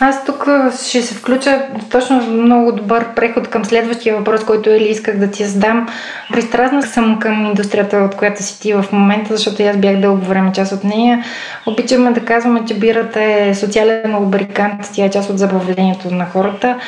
Аз 0.00 0.24
тук 0.24 0.48
ще 0.86 1.02
се 1.02 1.14
включа 1.14 1.62
точно 1.90 2.26
много 2.26 2.72
добър 2.72 3.14
преход 3.14 3.48
към 3.48 3.64
следващия 3.64 4.16
въпрос, 4.16 4.44
който 4.44 4.70
Ели 4.70 4.88
исках 4.88 5.18
да 5.18 5.30
ти 5.30 5.44
задам. 5.44 5.88
Пристрастна 6.32 6.82
съм 6.82 7.18
към 7.18 7.46
индустрията, 7.46 7.96
от 7.96 8.14
която 8.16 8.42
си 8.42 8.60
ти 8.60 8.72
в 8.72 8.84
момента, 8.92 9.36
защото 9.36 9.62
аз 9.62 9.76
бях 9.76 10.00
дълго 10.00 10.24
време 10.24 10.52
част 10.52 10.72
от 10.72 10.84
нея. 10.84 11.24
Обичаме 11.66 12.12
да 12.12 12.24
казваме, 12.24 12.64
че 12.64 12.78
бирата 12.78 13.22
е 13.22 13.54
социален 13.54 14.18
лубрикант, 14.18 14.90
тя 14.94 15.04
е 15.04 15.10
част 15.10 15.30
от 15.30 15.38
забавлението 15.38 16.14
на 16.14 16.26
хората. 16.26 16.78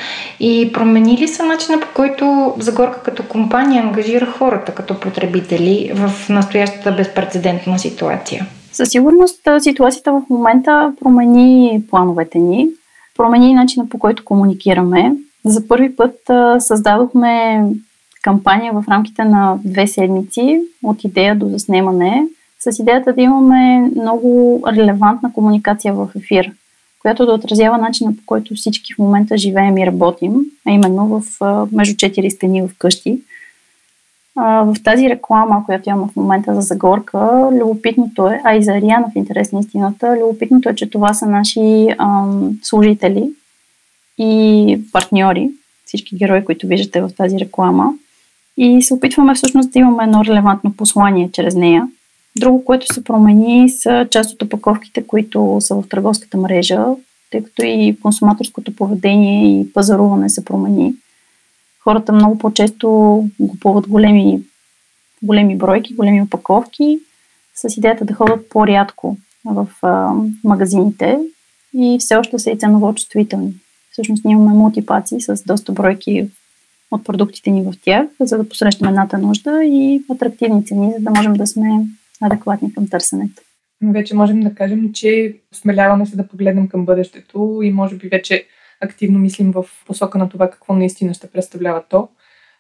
И 0.41 0.71
промени 0.73 1.19
ли 1.19 1.29
са 1.29 1.45
начина 1.45 1.81
по 1.81 1.87
който 1.95 2.55
Загорка 2.59 3.03
като 3.03 3.23
компания 3.23 3.83
ангажира 3.83 4.27
хората 4.27 4.73
като 4.75 5.01
потребители 5.01 5.93
в 5.95 6.29
настоящата 6.29 6.93
безпредседентна 6.93 7.79
ситуация? 7.79 8.47
Със 8.73 8.89
сигурност 8.89 9.49
ситуацията 9.59 10.13
в 10.13 10.23
момента 10.31 10.93
промени 11.01 11.83
плановете 11.91 12.39
ни 12.39 12.69
промени 13.19 13.55
начина 13.55 13.89
по 13.89 13.99
който 13.99 14.25
комуникираме. 14.25 15.13
За 15.45 15.69
първи 15.69 15.97
път 15.97 16.31
а, 16.31 16.61
създадохме 16.61 17.65
кампания 18.23 18.73
в 18.73 18.85
рамките 18.89 19.25
на 19.25 19.59
две 19.65 19.87
седмици 19.87 20.61
от 20.83 21.05
идея 21.05 21.37
до 21.37 21.49
заснемане, 21.49 22.27
с 22.61 22.79
идеята 22.79 23.13
да 23.13 23.21
имаме 23.21 23.91
много 23.97 24.63
релевантна 24.69 25.33
комуникация 25.33 25.95
в 25.95 26.09
ефир, 26.17 26.53
която 26.99 27.27
да 27.27 27.33
отразява 27.33 27.79
начина 27.79 28.17
по 28.17 28.23
който 28.27 28.55
всички 28.55 28.95
в 28.95 28.99
момента 28.99 29.39
живеем 29.39 29.79
и 29.79 29.87
работим, 29.87 30.35
а 30.67 30.71
именно 30.71 31.07
в, 31.07 31.23
между 31.73 31.97
четири 31.97 32.31
стени 32.31 32.63
в 32.63 32.71
къщи. 32.79 33.21
В 34.39 34.77
тази 34.85 35.09
реклама, 35.09 35.63
която 35.67 35.89
имаме 35.89 36.13
в 36.13 36.17
момента 36.17 36.55
за 36.55 36.61
Загорка, 36.61 37.51
любопитното 37.53 38.29
е, 38.29 38.41
а 38.45 38.55
и 38.55 38.63
за 38.63 38.73
Ариана 38.73 39.11
в 39.13 39.17
интерес 39.17 39.53
на 39.53 39.61
истината, 39.61 40.17
любопитното 40.21 40.69
е, 40.69 40.75
че 40.75 40.91
това 40.91 41.15
са 41.15 41.27
наши 41.27 41.89
ам, 41.99 42.59
служители 42.63 43.31
и 44.19 44.81
партньори, 44.93 45.51
всички 45.85 46.17
герои, 46.17 46.45
които 46.45 46.67
виждате 46.67 47.01
в 47.01 47.11
тази 47.17 47.39
реклама. 47.39 47.93
И 48.57 48.83
се 48.83 48.95
опитваме 48.95 49.35
всъщност 49.35 49.71
да 49.71 49.79
имаме 49.79 50.05
едно 50.05 50.25
релевантно 50.25 50.73
послание 50.77 51.31
чрез 51.33 51.55
нея. 51.55 51.89
Друго, 52.39 52.65
което 52.65 52.95
се 52.95 53.05
промени, 53.05 53.69
са 53.69 54.07
част 54.11 54.33
от 54.33 54.43
опаковките, 54.43 55.07
които 55.07 55.57
са 55.61 55.75
в 55.75 55.85
търговската 55.89 56.39
мрежа, 56.39 56.85
тъй 57.31 57.43
като 57.43 57.63
и 57.65 57.97
консуматорското 58.03 58.77
поведение 58.77 59.61
и 59.61 59.73
пазаруване 59.73 60.29
се 60.29 60.45
промени 60.45 60.95
хората 61.89 62.13
много 62.13 62.39
по-често 62.39 62.89
купуват 63.51 63.89
големи, 63.89 64.43
големи 65.23 65.57
бройки, 65.57 65.95
големи 65.95 66.23
опаковки, 66.23 66.99
с 67.55 67.77
идеята 67.77 68.05
да 68.05 68.15
ходят 68.15 68.49
по-рядко 68.49 69.17
в 69.45 69.69
а, 69.83 70.13
магазините 70.45 71.19
и 71.75 71.97
все 72.01 72.17
още 72.17 72.39
са 72.39 72.51
и 72.51 72.59
ценово 72.59 72.95
чувствителни. 72.95 73.55
Всъщност 73.93 74.25
ние 74.25 74.33
имаме 74.33 74.59
мултипации 74.59 75.21
с 75.21 75.43
доста 75.47 75.73
бройки 75.73 76.29
от 76.91 77.05
продуктите 77.05 77.51
ни 77.51 77.63
в 77.63 77.75
тях, 77.83 78.07
за 78.21 78.39
да 78.39 78.49
посрещаме 78.49 78.89
едната 78.89 79.19
нужда 79.19 79.65
и 79.65 80.03
атрактивни 80.11 80.65
цени, 80.65 80.93
за 80.99 81.05
да 81.05 81.11
можем 81.11 81.35
да 81.35 81.47
сме 81.47 81.69
адекватни 82.21 82.75
към 82.75 82.89
търсенето. 82.89 83.43
Вече 83.83 84.17
можем 84.17 84.41
да 84.41 84.55
кажем, 84.55 84.93
че 84.93 85.37
смеляваме 85.53 86.07
се 86.07 86.17
да 86.17 86.29
погледнем 86.29 86.69
към 86.69 86.85
бъдещето 86.85 87.61
и 87.63 87.73
може 87.73 87.97
би 87.97 88.09
вече 88.09 88.47
активно 88.81 89.19
мислим 89.19 89.53
в 89.53 89.65
посока 89.87 90.19
на 90.19 90.29
това 90.29 90.51
какво 90.51 90.75
наистина 90.75 91.15
ще 91.15 91.31
представлява 91.31 91.83
то. 91.89 92.09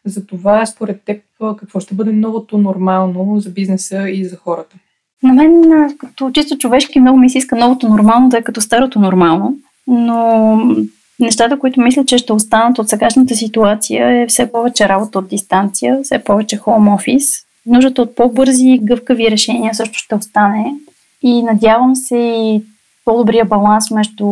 Затова, 0.04 0.66
според 0.66 1.02
теб, 1.02 1.22
какво 1.58 1.80
ще 1.80 1.94
бъде 1.94 2.12
новото 2.12 2.58
нормално 2.58 3.40
за 3.40 3.50
бизнеса 3.50 4.10
и 4.10 4.24
за 4.24 4.36
хората? 4.36 4.76
На 5.22 5.32
мен, 5.32 5.62
като 5.98 6.30
чисто 6.30 6.58
човешки, 6.58 7.00
много 7.00 7.18
ми 7.18 7.30
се 7.30 7.38
иска 7.38 7.56
новото 7.56 7.88
нормално 7.88 8.28
да 8.28 8.38
е 8.38 8.42
като 8.42 8.60
старото 8.60 9.00
нормално, 9.00 9.56
но 9.86 10.60
нещата, 11.20 11.58
които 11.58 11.80
мисля, 11.80 12.04
че 12.04 12.18
ще 12.18 12.32
останат 12.32 12.78
от 12.78 12.88
сегашната 12.88 13.34
ситуация 13.34 14.22
е 14.22 14.26
все 14.26 14.52
повече 14.52 14.88
работа 14.88 15.18
от 15.18 15.28
дистанция, 15.28 16.00
все 16.02 16.18
повече 16.18 16.56
хоум 16.56 16.88
офис. 16.88 17.24
Нуждата 17.66 18.02
от 18.02 18.16
по-бързи 18.16 18.68
и 18.68 18.78
гъвкави 18.78 19.30
решения 19.30 19.74
също 19.74 19.98
ще 19.98 20.14
остане. 20.14 20.74
И 21.22 21.42
надявам 21.42 21.96
се 21.96 22.16
и 22.18 22.62
по-добрия 23.04 23.44
баланс 23.44 23.90
между 23.90 24.26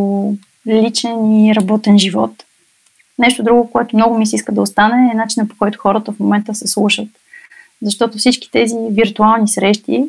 личен 0.68 1.44
и 1.44 1.54
работен 1.54 1.98
живот. 1.98 2.30
Нещо 3.18 3.42
друго, 3.42 3.70
което 3.70 3.96
много 3.96 4.18
ми 4.18 4.26
се 4.26 4.36
иска 4.36 4.52
да 4.52 4.62
остане 4.62 5.10
е 5.12 5.16
начинът 5.16 5.48
по 5.48 5.56
който 5.58 5.78
хората 5.78 6.12
в 6.12 6.20
момента 6.20 6.54
се 6.54 6.66
слушат. 6.66 7.08
Защото 7.82 8.18
всички 8.18 8.50
тези 8.50 8.74
виртуални 8.90 9.48
срещи 9.48 10.04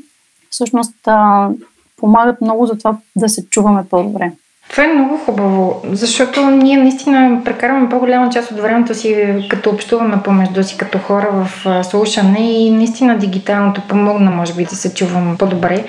всъщност 0.50 0.96
а, 1.08 1.50
помагат 1.98 2.42
много 2.42 2.66
за 2.66 2.78
това 2.78 2.98
да 3.16 3.30
се 3.30 3.50
чуваме 3.50 3.84
по-добре. 3.90 4.32
Това 4.70 4.84
е 4.84 4.94
много 4.94 5.18
хубаво, 5.18 5.82
защото 5.92 6.50
ние 6.50 6.78
наистина 6.78 7.42
прекарваме 7.46 7.90
по-голяма 7.90 8.30
част 8.30 8.52
от 8.52 8.60
времето 8.60 8.96
си, 8.96 9.36
като 9.50 9.70
общуваме 9.70 10.24
помежду 10.24 10.64
си 10.64 10.78
като 10.78 11.00
хора 11.00 11.30
в 11.32 11.84
слушане 11.84 12.52
и 12.52 12.72
наистина 12.72 13.18
дигиталното 13.18 13.82
помогна, 13.82 14.32
може 14.32 14.54
би, 14.54 14.66
да 14.66 14.76
се 14.76 14.94
чуваме 14.94 15.38
по-добре. 15.38 15.86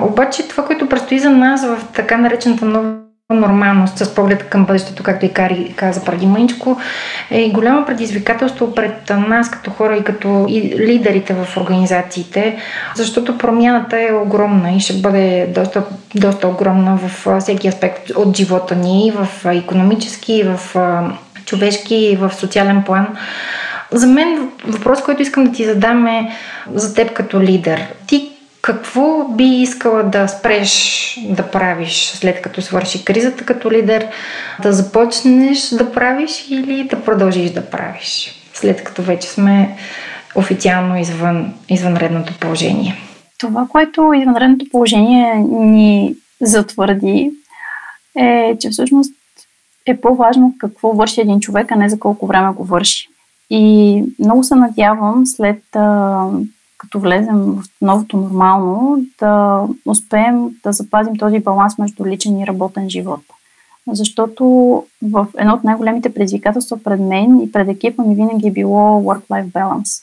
Обаче 0.00 0.48
това, 0.48 0.64
което 0.64 0.88
предстои 0.88 1.18
за 1.18 1.30
нас 1.30 1.66
в 1.66 1.78
така 1.94 2.16
наречената 2.16 2.64
нова 2.64 3.05
нормалност 3.34 3.98
с 3.98 4.14
поглед 4.14 4.42
към 4.48 4.64
бъдещето, 4.64 5.02
както 5.02 5.26
и 5.26 5.32
Кари 5.32 5.72
каза 5.76 6.04
преди 6.04 6.26
мъничко, 6.26 6.80
е 7.30 7.50
голямо 7.50 7.86
предизвикателство 7.86 8.74
пред 8.74 9.10
нас 9.28 9.50
като 9.50 9.70
хора 9.70 9.96
и 9.96 10.04
като 10.04 10.46
и 10.48 10.74
лидерите 10.78 11.34
в 11.34 11.56
организациите, 11.56 12.58
защото 12.94 13.38
промяната 13.38 14.00
е 14.00 14.12
огромна 14.12 14.72
и 14.72 14.80
ще 14.80 14.92
бъде 14.92 15.46
доста, 15.54 15.82
доста 16.14 16.48
огромна 16.48 16.96
в 16.96 17.40
всеки 17.40 17.68
аспект 17.68 18.10
от 18.10 18.36
живота 18.36 18.76
ни, 18.76 19.12
в 19.14 19.44
економически, 19.54 20.44
в 20.44 20.76
човешки 21.44 22.18
в 22.20 22.32
социален 22.34 22.82
план. 22.82 23.06
За 23.92 24.06
мен 24.06 24.50
въпрос, 24.66 25.02
който 25.02 25.22
искам 25.22 25.44
да 25.44 25.52
ти 25.52 25.64
задам 25.64 26.06
е 26.06 26.32
за 26.74 26.94
теб 26.94 27.12
като 27.12 27.40
лидер. 27.40 27.86
Ти 28.06 28.35
какво 28.66 29.28
би 29.28 29.44
искала 29.44 30.02
да 30.02 30.28
спреш 30.28 31.18
да 31.28 31.50
правиш 31.50 32.12
след 32.14 32.42
като 32.42 32.62
свърши 32.62 33.04
кризата 33.04 33.44
като 33.44 33.72
лидер? 33.72 34.08
Да 34.62 34.72
започнеш 34.72 35.68
да 35.68 35.92
правиш 35.92 36.46
или 36.50 36.84
да 36.84 37.04
продължиш 37.04 37.50
да 37.50 37.70
правиш, 37.70 38.34
след 38.54 38.84
като 38.84 39.02
вече 39.02 39.28
сме 39.28 39.76
официално 40.34 40.98
извън 40.98 41.54
извънредното 41.68 42.34
положение? 42.40 42.94
Това, 43.38 43.66
което 43.68 44.12
извънредното 44.12 44.66
положение 44.72 45.34
ни 45.48 46.14
затвърди, 46.40 47.30
е, 48.18 48.56
че 48.60 48.70
всъщност 48.70 49.12
е 49.86 49.96
по-важно 49.96 50.54
какво 50.58 50.92
върши 50.92 51.20
един 51.20 51.40
човек, 51.40 51.72
а 51.72 51.76
не 51.76 51.88
за 51.88 51.98
колко 51.98 52.26
време 52.26 52.52
го 52.52 52.64
върши. 52.64 53.08
И 53.50 54.02
много 54.18 54.44
се 54.44 54.54
надявам 54.54 55.26
след 55.26 55.62
като 56.86 57.00
влезем 57.00 57.36
в 57.36 57.62
новото 57.82 58.16
нормално, 58.16 59.04
да 59.18 59.62
успеем 59.86 60.50
да 60.62 60.72
запазим 60.72 61.16
този 61.16 61.38
баланс 61.38 61.78
между 61.78 62.06
личен 62.06 62.38
и 62.38 62.46
работен 62.46 62.90
живот. 62.90 63.20
Защото 63.88 64.44
в 65.02 65.26
едно 65.38 65.54
от 65.54 65.64
най-големите 65.64 66.14
предизвикателства 66.14 66.78
пред 66.84 67.00
мен 67.00 67.40
и 67.40 67.52
пред 67.52 67.68
екипа 67.68 68.02
ми 68.02 68.14
винаги 68.14 68.48
е 68.48 68.52
било 68.52 69.02
work-life 69.02 69.52
balance. 69.52 70.02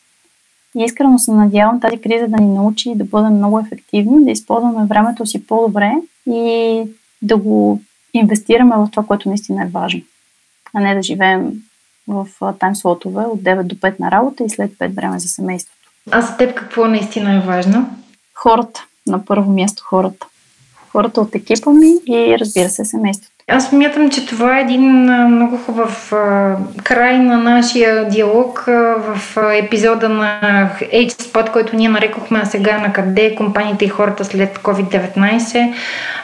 И 0.78 0.84
искрено 0.84 1.20
се 1.20 1.32
надявам 1.32 1.80
тази 1.80 1.98
криза 1.98 2.28
да 2.28 2.44
ни 2.44 2.54
научи 2.54 2.96
да 2.96 3.04
бъдем 3.04 3.34
много 3.34 3.60
ефективни, 3.60 4.26
да 4.26 4.32
използваме 4.32 4.86
времето 4.86 5.26
си 5.26 5.48
по-добре 5.48 5.94
и 6.28 6.82
да 7.22 7.38
го 7.38 7.82
инвестираме 8.14 8.76
в 8.76 8.88
това, 8.92 9.04
което 9.04 9.30
наистина 9.30 9.64
е 9.64 9.70
важно. 9.70 10.02
А 10.74 10.80
не 10.80 10.96
да 10.96 11.02
живеем 11.02 11.54
в 12.08 12.28
таймслотове 12.60 13.24
от 13.24 13.42
9 13.42 13.64
до 13.64 13.76
5 13.76 14.00
на 14.00 14.12
работа 14.12 14.44
и 14.44 14.50
след 14.50 14.72
5 14.72 14.96
време 14.96 15.20
за 15.20 15.28
семейство. 15.28 15.73
А 16.12 16.22
за 16.22 16.38
теб 16.38 16.56
какво 16.56 16.86
наистина 16.86 17.36
е 17.36 17.40
важно? 17.40 17.90
Хората. 18.34 18.86
На 19.08 19.26
първо 19.26 19.52
място 19.52 19.84
хората. 19.86 20.28
Хората 20.92 21.22
от 21.22 21.36
екипа 21.36 21.72
ми 21.72 21.94
и 22.08 22.38
разбира 22.40 22.70
се 22.70 22.86
семейството. 22.86 23.34
Аз 23.48 23.70
смятам, 23.70 24.10
че 24.10 24.26
това 24.26 24.58
е 24.58 24.62
един 24.62 24.82
много 25.32 25.58
хубав 25.58 26.14
а, 26.14 26.58
край 26.84 27.20
на 27.20 27.38
нашия 27.38 28.10
диалог 28.10 28.68
а, 28.68 28.96
в 28.98 29.38
а, 29.38 29.56
епизода 29.56 30.10
на 30.10 30.40
H-Spot, 30.82 31.52
който 31.52 31.76
ние 31.76 31.90
нарекохме 31.90 32.40
а 32.44 32.46
сега 32.46 32.78
на 32.78 32.94
къде 32.94 33.36
компаниите 33.36 33.86
и 33.86 33.90
хората 33.90 34.26
след 34.26 34.58
COVID-19. 34.58 35.74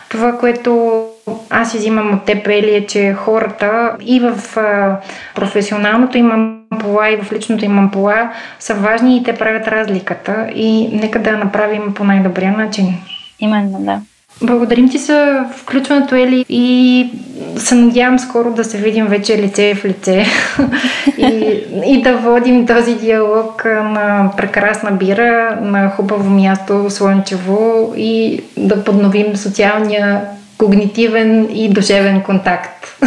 Това, 0.09 0.37
което 0.37 1.03
аз 1.49 1.73
изимам 1.73 2.13
от 2.13 2.25
теб, 2.25 2.47
Ели, 2.47 2.75
е, 2.75 2.85
че 2.85 3.13
хората 3.13 3.95
и 4.01 4.19
в 4.19 4.57
а, 4.57 4.97
професионалното 5.35 6.17
им 6.17 6.31
ампула 6.31 7.09
и 7.09 7.17
в 7.17 7.31
личното 7.31 7.65
им 7.65 7.79
ампула 7.79 8.29
са 8.59 8.73
важни 8.73 9.17
и 9.17 9.23
те 9.23 9.33
правят 9.33 9.67
разликата 9.67 10.49
и 10.55 10.89
нека 10.93 11.19
да 11.19 11.37
направим 11.37 11.93
по 11.93 12.03
най-добрия 12.03 12.51
начин. 12.51 12.93
Именно, 13.39 13.79
да. 13.79 14.01
Благодарим 14.41 14.89
ти 14.89 14.97
за 14.97 15.45
включването, 15.55 16.15
Ели, 16.15 16.45
и 16.49 17.09
се 17.57 17.75
надявам 17.75 18.19
скоро 18.19 18.53
да 18.53 18.63
се 18.63 18.77
видим 18.77 19.05
вече 19.05 19.37
лице 19.37 19.75
в 19.75 19.85
лице 19.85 20.25
и, 21.17 21.63
и 21.85 22.01
да 22.01 22.17
водим 22.17 22.65
този 22.65 22.95
диалог 22.95 23.65
на 23.65 24.31
прекрасна 24.37 24.91
бира, 24.91 25.59
на 25.61 25.89
хубаво 25.89 26.29
място, 26.29 26.89
слънчево 26.89 27.93
и 27.97 28.41
да 28.57 28.83
подновим 28.83 29.35
социалния, 29.35 30.21
когнитивен 30.59 31.47
и 31.51 31.69
душевен 31.69 32.23
контакт. 32.23 32.85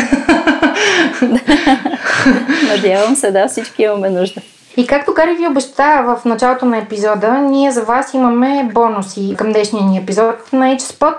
Надявам 2.69 3.17
се, 3.17 3.31
да, 3.31 3.49
всички 3.49 3.83
имаме 3.83 4.11
нужда. 4.11 4.41
И 4.77 4.87
както 4.87 5.15
Гари 5.15 5.35
ви 5.35 5.47
обеща 5.47 6.03
в 6.07 6.25
началото 6.25 6.67
на 6.67 6.79
епизода, 6.79 7.33
ние 7.33 7.71
за 7.71 7.83
вас 7.83 8.15
имаме 8.15 8.71
бонуси 8.75 9.35
към 9.39 9.53
днешния 9.53 9.85
ни 9.85 9.99
епизод 9.99 10.53
на 10.53 10.77
HSpot. 10.77 11.15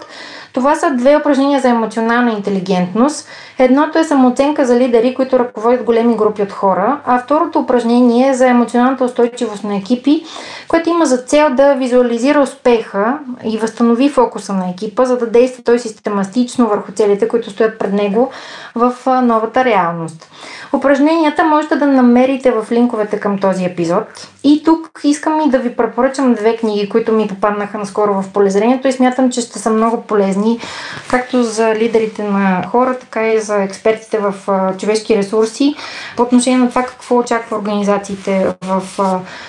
Това 0.54 0.76
са 0.76 0.92
две 0.92 1.18
упражнения 1.18 1.60
за 1.60 1.70
емоционална 1.70 2.32
интелигентност. 2.32 3.28
Едното 3.60 4.00
е 4.00 4.04
самооценка 4.04 4.66
за 4.66 4.76
лидери, 4.76 5.16
които 5.16 5.40
ръководят 5.40 5.84
големи 5.84 6.18
групи 6.18 6.42
от 6.42 6.52
хора, 6.52 7.00
а 7.06 7.20
второто 7.20 7.60
упражнение 7.60 8.30
е 8.30 8.34
за 8.34 8.48
емоционалната 8.48 9.04
устойчивост 9.04 9.64
на 9.64 9.76
екипи, 9.76 10.24
което 10.68 10.90
има 10.90 11.06
за 11.06 11.18
цел 11.18 11.50
да 11.50 11.74
визуализира 11.74 12.42
успеха 12.42 13.20
и 13.46 13.58
възстанови 13.58 14.10
фокуса 14.10 14.54
на 14.54 14.70
екипа, 14.70 15.06
за 15.06 15.18
да 15.18 15.28
действа 15.28 15.64
той 15.64 15.80
систематично 15.80 16.68
върху 16.68 16.92
целите, 16.92 17.28
които 17.28 17.50
стоят 17.50 17.80
пред 17.80 17.94
него 17.94 18.30
в 18.76 18.94
новата 19.22 19.66
реалност. 19.66 20.30
Упражненията 20.74 21.44
можете 21.44 21.76
да 21.76 21.88
намерите 21.88 22.52
в 22.52 22.72
линковете 22.72 23.20
към 23.20 23.40
този 23.40 23.66
епизод. 23.66 24.28
И 24.44 24.64
тук 24.66 25.02
искам 25.04 25.42
и 25.42 25.50
да 25.50 25.60
ви 25.60 25.76
препоръчам 25.76 26.34
две 26.34 26.56
книги, 26.56 26.90
които 26.90 27.12
ми 27.12 27.28
попаднаха 27.28 27.78
наскоро 27.78 28.22
в 28.22 28.30
полезрението 28.34 28.88
и 28.88 28.92
смятам, 28.92 29.32
че 29.32 29.42
ще 29.42 29.60
са 29.60 29.70
много 29.70 30.02
полезни, 30.02 30.43
както 31.08 31.44
за 31.44 31.76
лидерите 31.76 32.24
на 32.24 32.68
хора, 32.68 33.00
така 33.00 33.28
и 33.34 33.40
за 33.40 33.64
експертите 33.64 34.20
в 34.20 34.34
човешки 34.80 35.18
ресурси. 35.18 35.76
По 36.18 36.24
отношение 36.24 36.60
на 36.60 36.70
това 36.70 36.84
какво 36.84 37.18
очаква 37.18 37.58
организациите 37.58 38.56
в 38.62 38.84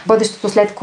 бъдещето 0.06 0.48
след 0.48 0.74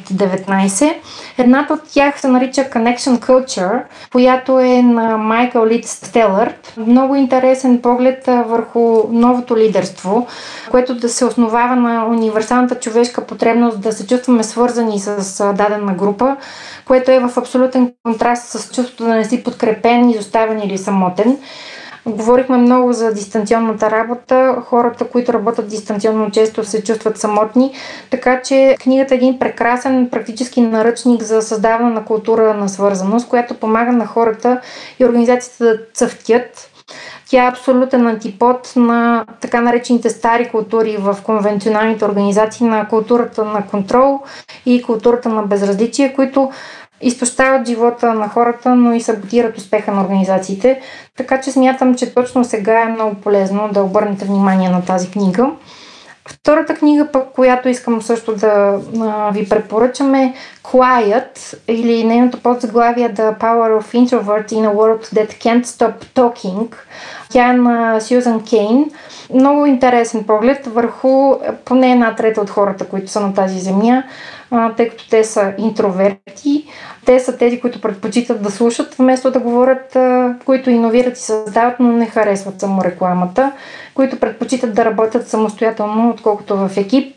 COVID-19. 0.00 0.94
Едната 1.38 1.72
от 1.74 1.80
тях 1.94 2.20
се 2.20 2.28
нарича 2.28 2.60
Connection 2.60 3.18
Culture, 3.18 3.82
която 4.12 4.60
е 4.60 4.82
на 4.82 5.16
Майкъл 5.16 5.66
Лид 5.66 5.86
Стелърт. 5.86 6.74
Много 6.76 7.14
интересен 7.14 7.82
поглед 7.82 8.26
върху 8.26 9.02
новото 9.10 9.56
лидерство, 9.56 10.26
което 10.70 10.94
да 10.94 11.08
се 11.08 11.24
основава 11.24 11.76
на 11.76 12.06
универсалната 12.06 12.74
човешка 12.74 13.26
потребност 13.26 13.80
да 13.80 13.92
се 13.92 14.06
чувстваме 14.06 14.44
свързани 14.44 15.00
с 15.00 15.44
дадена 15.54 15.94
група, 15.94 16.36
което 16.86 17.10
е 17.10 17.20
в 17.20 17.30
абсолютен 17.36 17.92
контраст 18.02 18.48
с 18.48 18.74
чувството 18.74 19.04
да 19.04 19.14
не 19.14 19.24
си 19.24 19.44
подкрепен, 19.44 20.10
изоставен 20.10 20.62
или 20.62 20.78
самотен. 20.78 21.38
Говорихме 22.06 22.56
много 22.56 22.92
за 22.92 23.12
дистанционната 23.12 23.90
работа. 23.90 24.56
Хората, 24.66 25.04
които 25.04 25.32
работят 25.32 25.68
дистанционно, 25.68 26.30
често 26.30 26.64
се 26.64 26.84
чувстват 26.84 27.18
самотни. 27.18 27.72
Така 28.10 28.42
че 28.42 28.76
книгата 28.82 29.14
е 29.14 29.16
един 29.16 29.38
прекрасен 29.38 30.08
практически 30.10 30.60
наръчник 30.60 31.22
за 31.22 31.42
създаване 31.42 31.90
на 31.90 32.04
култура 32.04 32.54
на 32.54 32.68
свързаност, 32.68 33.28
която 33.28 33.54
помага 33.54 33.92
на 33.92 34.06
хората 34.06 34.60
и 35.00 35.04
организациите 35.04 35.64
да 35.64 35.78
цъфтят 35.94 36.72
Тя 37.28 37.44
е 37.44 37.48
абсолютен 37.48 38.06
антипод 38.06 38.72
на 38.76 39.24
така 39.40 39.60
наречените 39.60 40.10
стари 40.10 40.48
култури 40.48 40.96
в 40.96 41.16
конвенционалните 41.24 42.04
организации 42.04 42.66
на 42.66 42.88
културата 42.88 43.44
на 43.44 43.66
контрол 43.66 44.20
и 44.66 44.82
културата 44.82 45.28
на 45.28 45.42
безразличие, 45.42 46.14
които 46.14 46.50
изтощават 47.02 47.66
живота 47.66 48.14
на 48.14 48.28
хората, 48.28 48.74
но 48.74 48.92
и 48.92 49.00
саботират 49.00 49.58
успеха 49.58 49.92
на 49.92 50.02
организациите. 50.02 50.80
Така 51.16 51.40
че 51.40 51.52
смятам, 51.52 51.94
че 51.94 52.14
точно 52.14 52.44
сега 52.44 52.80
е 52.80 52.92
много 52.92 53.14
полезно 53.14 53.68
да 53.72 53.82
обърнете 53.82 54.24
внимание 54.24 54.70
на 54.70 54.84
тази 54.84 55.10
книга. 55.10 55.50
Втората 56.28 56.74
книга, 56.74 57.08
пък, 57.12 57.28
която 57.32 57.68
искам 57.68 58.02
също 58.02 58.34
да 58.34 58.80
а, 59.00 59.30
ви 59.30 59.48
препоръчам 59.48 60.14
е 60.14 60.34
Quiet 60.62 61.58
или 61.68 62.04
нейното 62.04 62.40
подзаглавие 62.40 63.14
The 63.14 63.38
Power 63.38 63.80
of 63.80 64.06
Introvert 64.06 64.52
in 64.52 64.68
a 64.68 64.74
World 64.74 65.02
That 65.02 65.42
Can't 65.44 65.64
Stop 65.64 66.04
Talking. 66.14 66.74
Тя 67.30 67.50
е 67.50 67.52
на 67.52 68.00
Сюзан 68.00 68.44
Кейн. 68.44 68.90
Много 69.34 69.66
интересен 69.66 70.24
поглед 70.24 70.66
върху 70.66 71.34
поне 71.64 71.92
една 71.92 72.14
трета 72.14 72.40
от 72.40 72.50
хората, 72.50 72.84
които 72.84 73.10
са 73.10 73.20
на 73.20 73.34
тази 73.34 73.60
земя, 73.60 74.02
а, 74.50 74.72
тъй 74.74 74.88
като 74.88 75.08
те 75.08 75.24
са 75.24 75.52
интроверти. 75.58 76.61
Те 77.04 77.20
са 77.20 77.36
тези, 77.36 77.60
които 77.60 77.80
предпочитат 77.80 78.42
да 78.42 78.50
слушат, 78.50 78.94
вместо 78.94 79.30
да 79.30 79.40
говорят, 79.40 79.96
които 80.44 80.70
иновират 80.70 81.18
и 81.18 81.20
създават, 81.20 81.80
но 81.80 81.92
не 81.92 82.06
харесват 82.06 82.60
само 82.60 82.84
рекламата, 82.84 83.52
които 83.94 84.20
предпочитат 84.20 84.74
да 84.74 84.84
работят 84.84 85.28
самостоятелно, 85.28 86.10
отколкото 86.10 86.56
в 86.56 86.70
екип. 86.76 87.16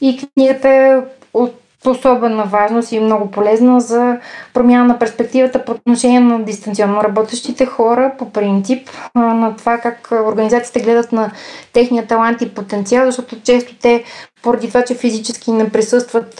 И 0.00 0.28
книгата 0.34 0.68
е 0.68 0.96
от 1.34 1.54
особена 1.86 2.44
важност 2.44 2.92
и 2.92 3.00
много 3.00 3.30
полезна 3.30 3.80
за 3.80 4.18
промяна 4.54 4.84
на 4.84 4.98
перспективата 4.98 5.64
по 5.64 5.72
отношение 5.72 6.20
на 6.20 6.44
дистанционно 6.44 7.04
работещите 7.04 7.66
хора, 7.66 8.12
по 8.18 8.30
принцип, 8.30 8.88
на 9.14 9.56
това 9.56 9.78
как 9.78 10.08
организациите 10.12 10.80
гледат 10.80 11.12
на 11.12 11.30
техния 11.72 12.06
талант 12.06 12.42
и 12.42 12.54
потенциал, 12.54 13.06
защото 13.06 13.40
често 13.40 13.74
те, 13.82 14.04
поради 14.42 14.68
това, 14.68 14.82
че 14.82 14.94
физически 14.94 15.52
не 15.52 15.70
присъстват 15.70 16.38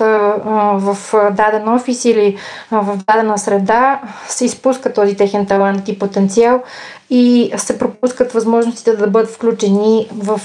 в 0.74 0.96
даден 1.32 1.68
офис 1.68 2.04
или 2.04 2.36
в 2.70 2.98
дадена 3.08 3.38
среда, 3.38 4.00
се 4.28 4.44
изпуска 4.44 4.92
този 4.92 5.16
техен 5.16 5.46
талант 5.46 5.88
и 5.88 5.98
потенциал 5.98 6.62
и 7.10 7.52
се 7.56 7.78
пропускат 7.78 8.32
възможностите 8.32 8.96
да 8.96 9.06
бъдат 9.06 9.30
включени 9.30 10.08
в 10.12 10.40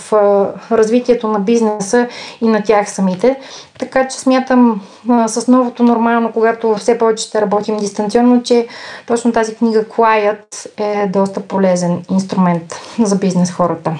развитието 0.71 1.27
на 1.27 1.39
бизнеса 1.39 2.07
и 2.41 2.47
на 2.47 2.63
тях 2.63 2.89
самите. 2.89 3.39
Така 3.79 4.07
че 4.07 4.19
смятам 4.19 4.81
с 5.27 5.47
новото 5.47 5.83
нормално, 5.83 6.31
когато 6.31 6.75
все 6.75 6.97
повече 6.97 7.23
ще 7.23 7.41
работим 7.41 7.77
дистанционно, 7.77 8.43
че 8.43 8.67
точно 9.07 9.31
тази 9.31 9.55
книга 9.55 9.83
Quiet 9.83 10.69
е 10.77 11.07
доста 11.07 11.39
полезен 11.39 12.05
инструмент 12.11 12.75
за 12.99 13.15
бизнес 13.15 13.51
хората. 13.51 13.93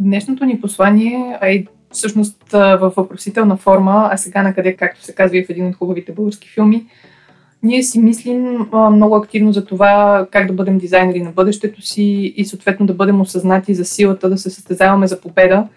Днешното 0.00 0.44
ни 0.44 0.60
послание 0.60 1.38
е 1.42 1.64
всъщност 1.90 2.52
в 2.52 2.92
въпросителна 2.96 3.56
форма, 3.56 4.08
а 4.12 4.16
сега 4.16 4.42
на 4.42 4.54
къде, 4.54 4.76
както 4.76 5.02
се 5.02 5.14
казва 5.14 5.38
и 5.38 5.44
в 5.44 5.50
един 5.50 5.66
от 5.66 5.76
хубавите 5.76 6.12
български 6.12 6.48
филми, 6.48 6.86
ние 7.62 7.82
си 7.82 7.98
мислим 7.98 8.68
а, 8.72 8.90
много 8.90 9.16
активно 9.16 9.52
за 9.52 9.64
това 9.64 10.26
как 10.30 10.46
да 10.46 10.52
бъдем 10.52 10.78
дизайнери 10.78 11.22
на 11.22 11.30
бъдещето 11.30 11.82
си 11.82 12.34
и 12.36 12.44
съответно 12.44 12.86
да 12.86 12.94
бъдем 12.94 13.20
осъзнати 13.20 13.74
за 13.74 13.84
силата 13.84 14.30
да 14.30 14.38
се 14.38 14.50
състезаваме 14.50 15.06
за 15.06 15.20
победа, 15.20 15.68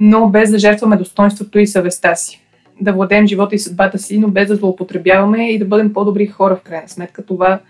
но 0.00 0.28
без 0.28 0.50
да 0.50 0.58
жертваме 0.58 0.96
достоинството 0.96 1.58
и 1.58 1.66
съвестта 1.66 2.14
си. 2.14 2.42
Да 2.80 2.92
владеем 2.92 3.26
живота 3.26 3.54
и 3.54 3.58
съдбата 3.58 3.98
си, 3.98 4.18
но 4.18 4.28
без 4.28 4.48
да 4.48 4.56
злоупотребяваме 4.56 5.50
и 5.50 5.58
да 5.58 5.64
бъдем 5.64 5.92
по-добри 5.92 6.26
хора 6.26 6.56
в 6.56 6.62
крайна 6.62 6.88
сметка. 6.88 7.26
Това 7.26 7.60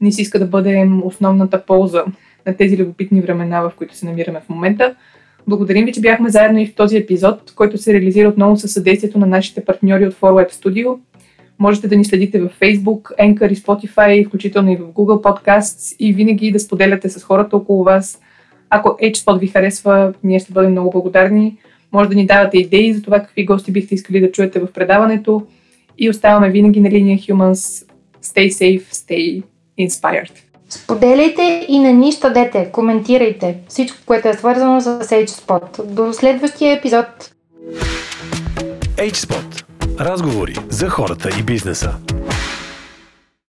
ни 0.00 0.12
си 0.12 0.22
иска 0.22 0.38
да 0.38 0.46
бъдем 0.46 1.06
основната 1.06 1.64
полза 1.64 2.04
на 2.46 2.56
тези 2.56 2.76
любопитни 2.76 3.20
времена, 3.20 3.60
в 3.60 3.72
които 3.76 3.96
се 3.96 4.06
намираме 4.06 4.40
в 4.40 4.48
момента. 4.48 4.94
Благодарим 5.48 5.84
ви, 5.84 5.92
че 5.92 6.00
бяхме 6.00 6.30
заедно 6.30 6.58
и 6.58 6.66
в 6.66 6.74
този 6.74 6.96
епизод, 6.96 7.52
който 7.56 7.78
се 7.78 7.92
реализира 7.92 8.28
отново 8.28 8.56
със 8.56 8.72
съдействието 8.72 9.18
на 9.18 9.26
нашите 9.26 9.64
партньори 9.64 10.06
от 10.06 10.14
ForWeb 10.14 10.52
Studio. 10.52 10.98
Можете 11.58 11.88
да 11.88 11.96
ни 11.96 12.04
следите 12.04 12.40
в 12.40 12.50
Facebook, 12.60 13.16
Anchor 13.20 13.52
и 13.52 13.56
Spotify, 13.56 14.26
включително 14.26 14.72
и 14.72 14.76
в 14.76 14.80
Google 14.80 15.22
Podcasts 15.22 15.96
и 15.98 16.12
винаги 16.12 16.52
да 16.52 16.60
споделяте 16.60 17.08
с 17.08 17.24
хората 17.24 17.56
около 17.56 17.84
вас. 17.84 18.20
Ако 18.70 18.88
HSpot 18.88 19.38
ви 19.38 19.46
харесва, 19.46 20.14
ние 20.24 20.38
ще 20.38 20.52
бъдем 20.52 20.70
много 20.70 20.90
благодарни. 20.90 21.56
Може 21.92 22.08
да 22.08 22.16
ни 22.16 22.26
давате 22.26 22.58
идеи 22.58 22.94
за 22.94 23.02
това 23.02 23.20
какви 23.20 23.44
гости 23.44 23.72
бихте 23.72 23.94
искали 23.94 24.20
да 24.20 24.32
чуете 24.32 24.60
в 24.60 24.72
предаването. 24.72 25.46
И 25.98 26.10
оставаме 26.10 26.50
винаги 26.50 26.80
на 26.80 26.90
линия 26.90 27.18
Humans. 27.18 27.86
Stay 28.22 28.48
safe, 28.48 28.82
stay 28.82 29.42
inspired. 29.80 30.45
Споделяйте 30.70 31.66
и 31.68 31.78
не 31.78 31.92
ни 31.92 32.12
щадете, 32.12 32.70
коментирайте 32.72 33.58
всичко, 33.68 33.98
което 34.06 34.28
е 34.28 34.34
свързано 34.34 34.80
с 34.80 34.98
HSpot. 34.98 35.82
До 35.84 36.12
следващия 36.12 36.76
епизод! 36.76 37.06
HSpot. 38.96 39.64
Разговори 40.00 40.54
за 40.68 40.88
хората 40.88 41.30
и 41.40 41.42
бизнеса. 41.42 41.94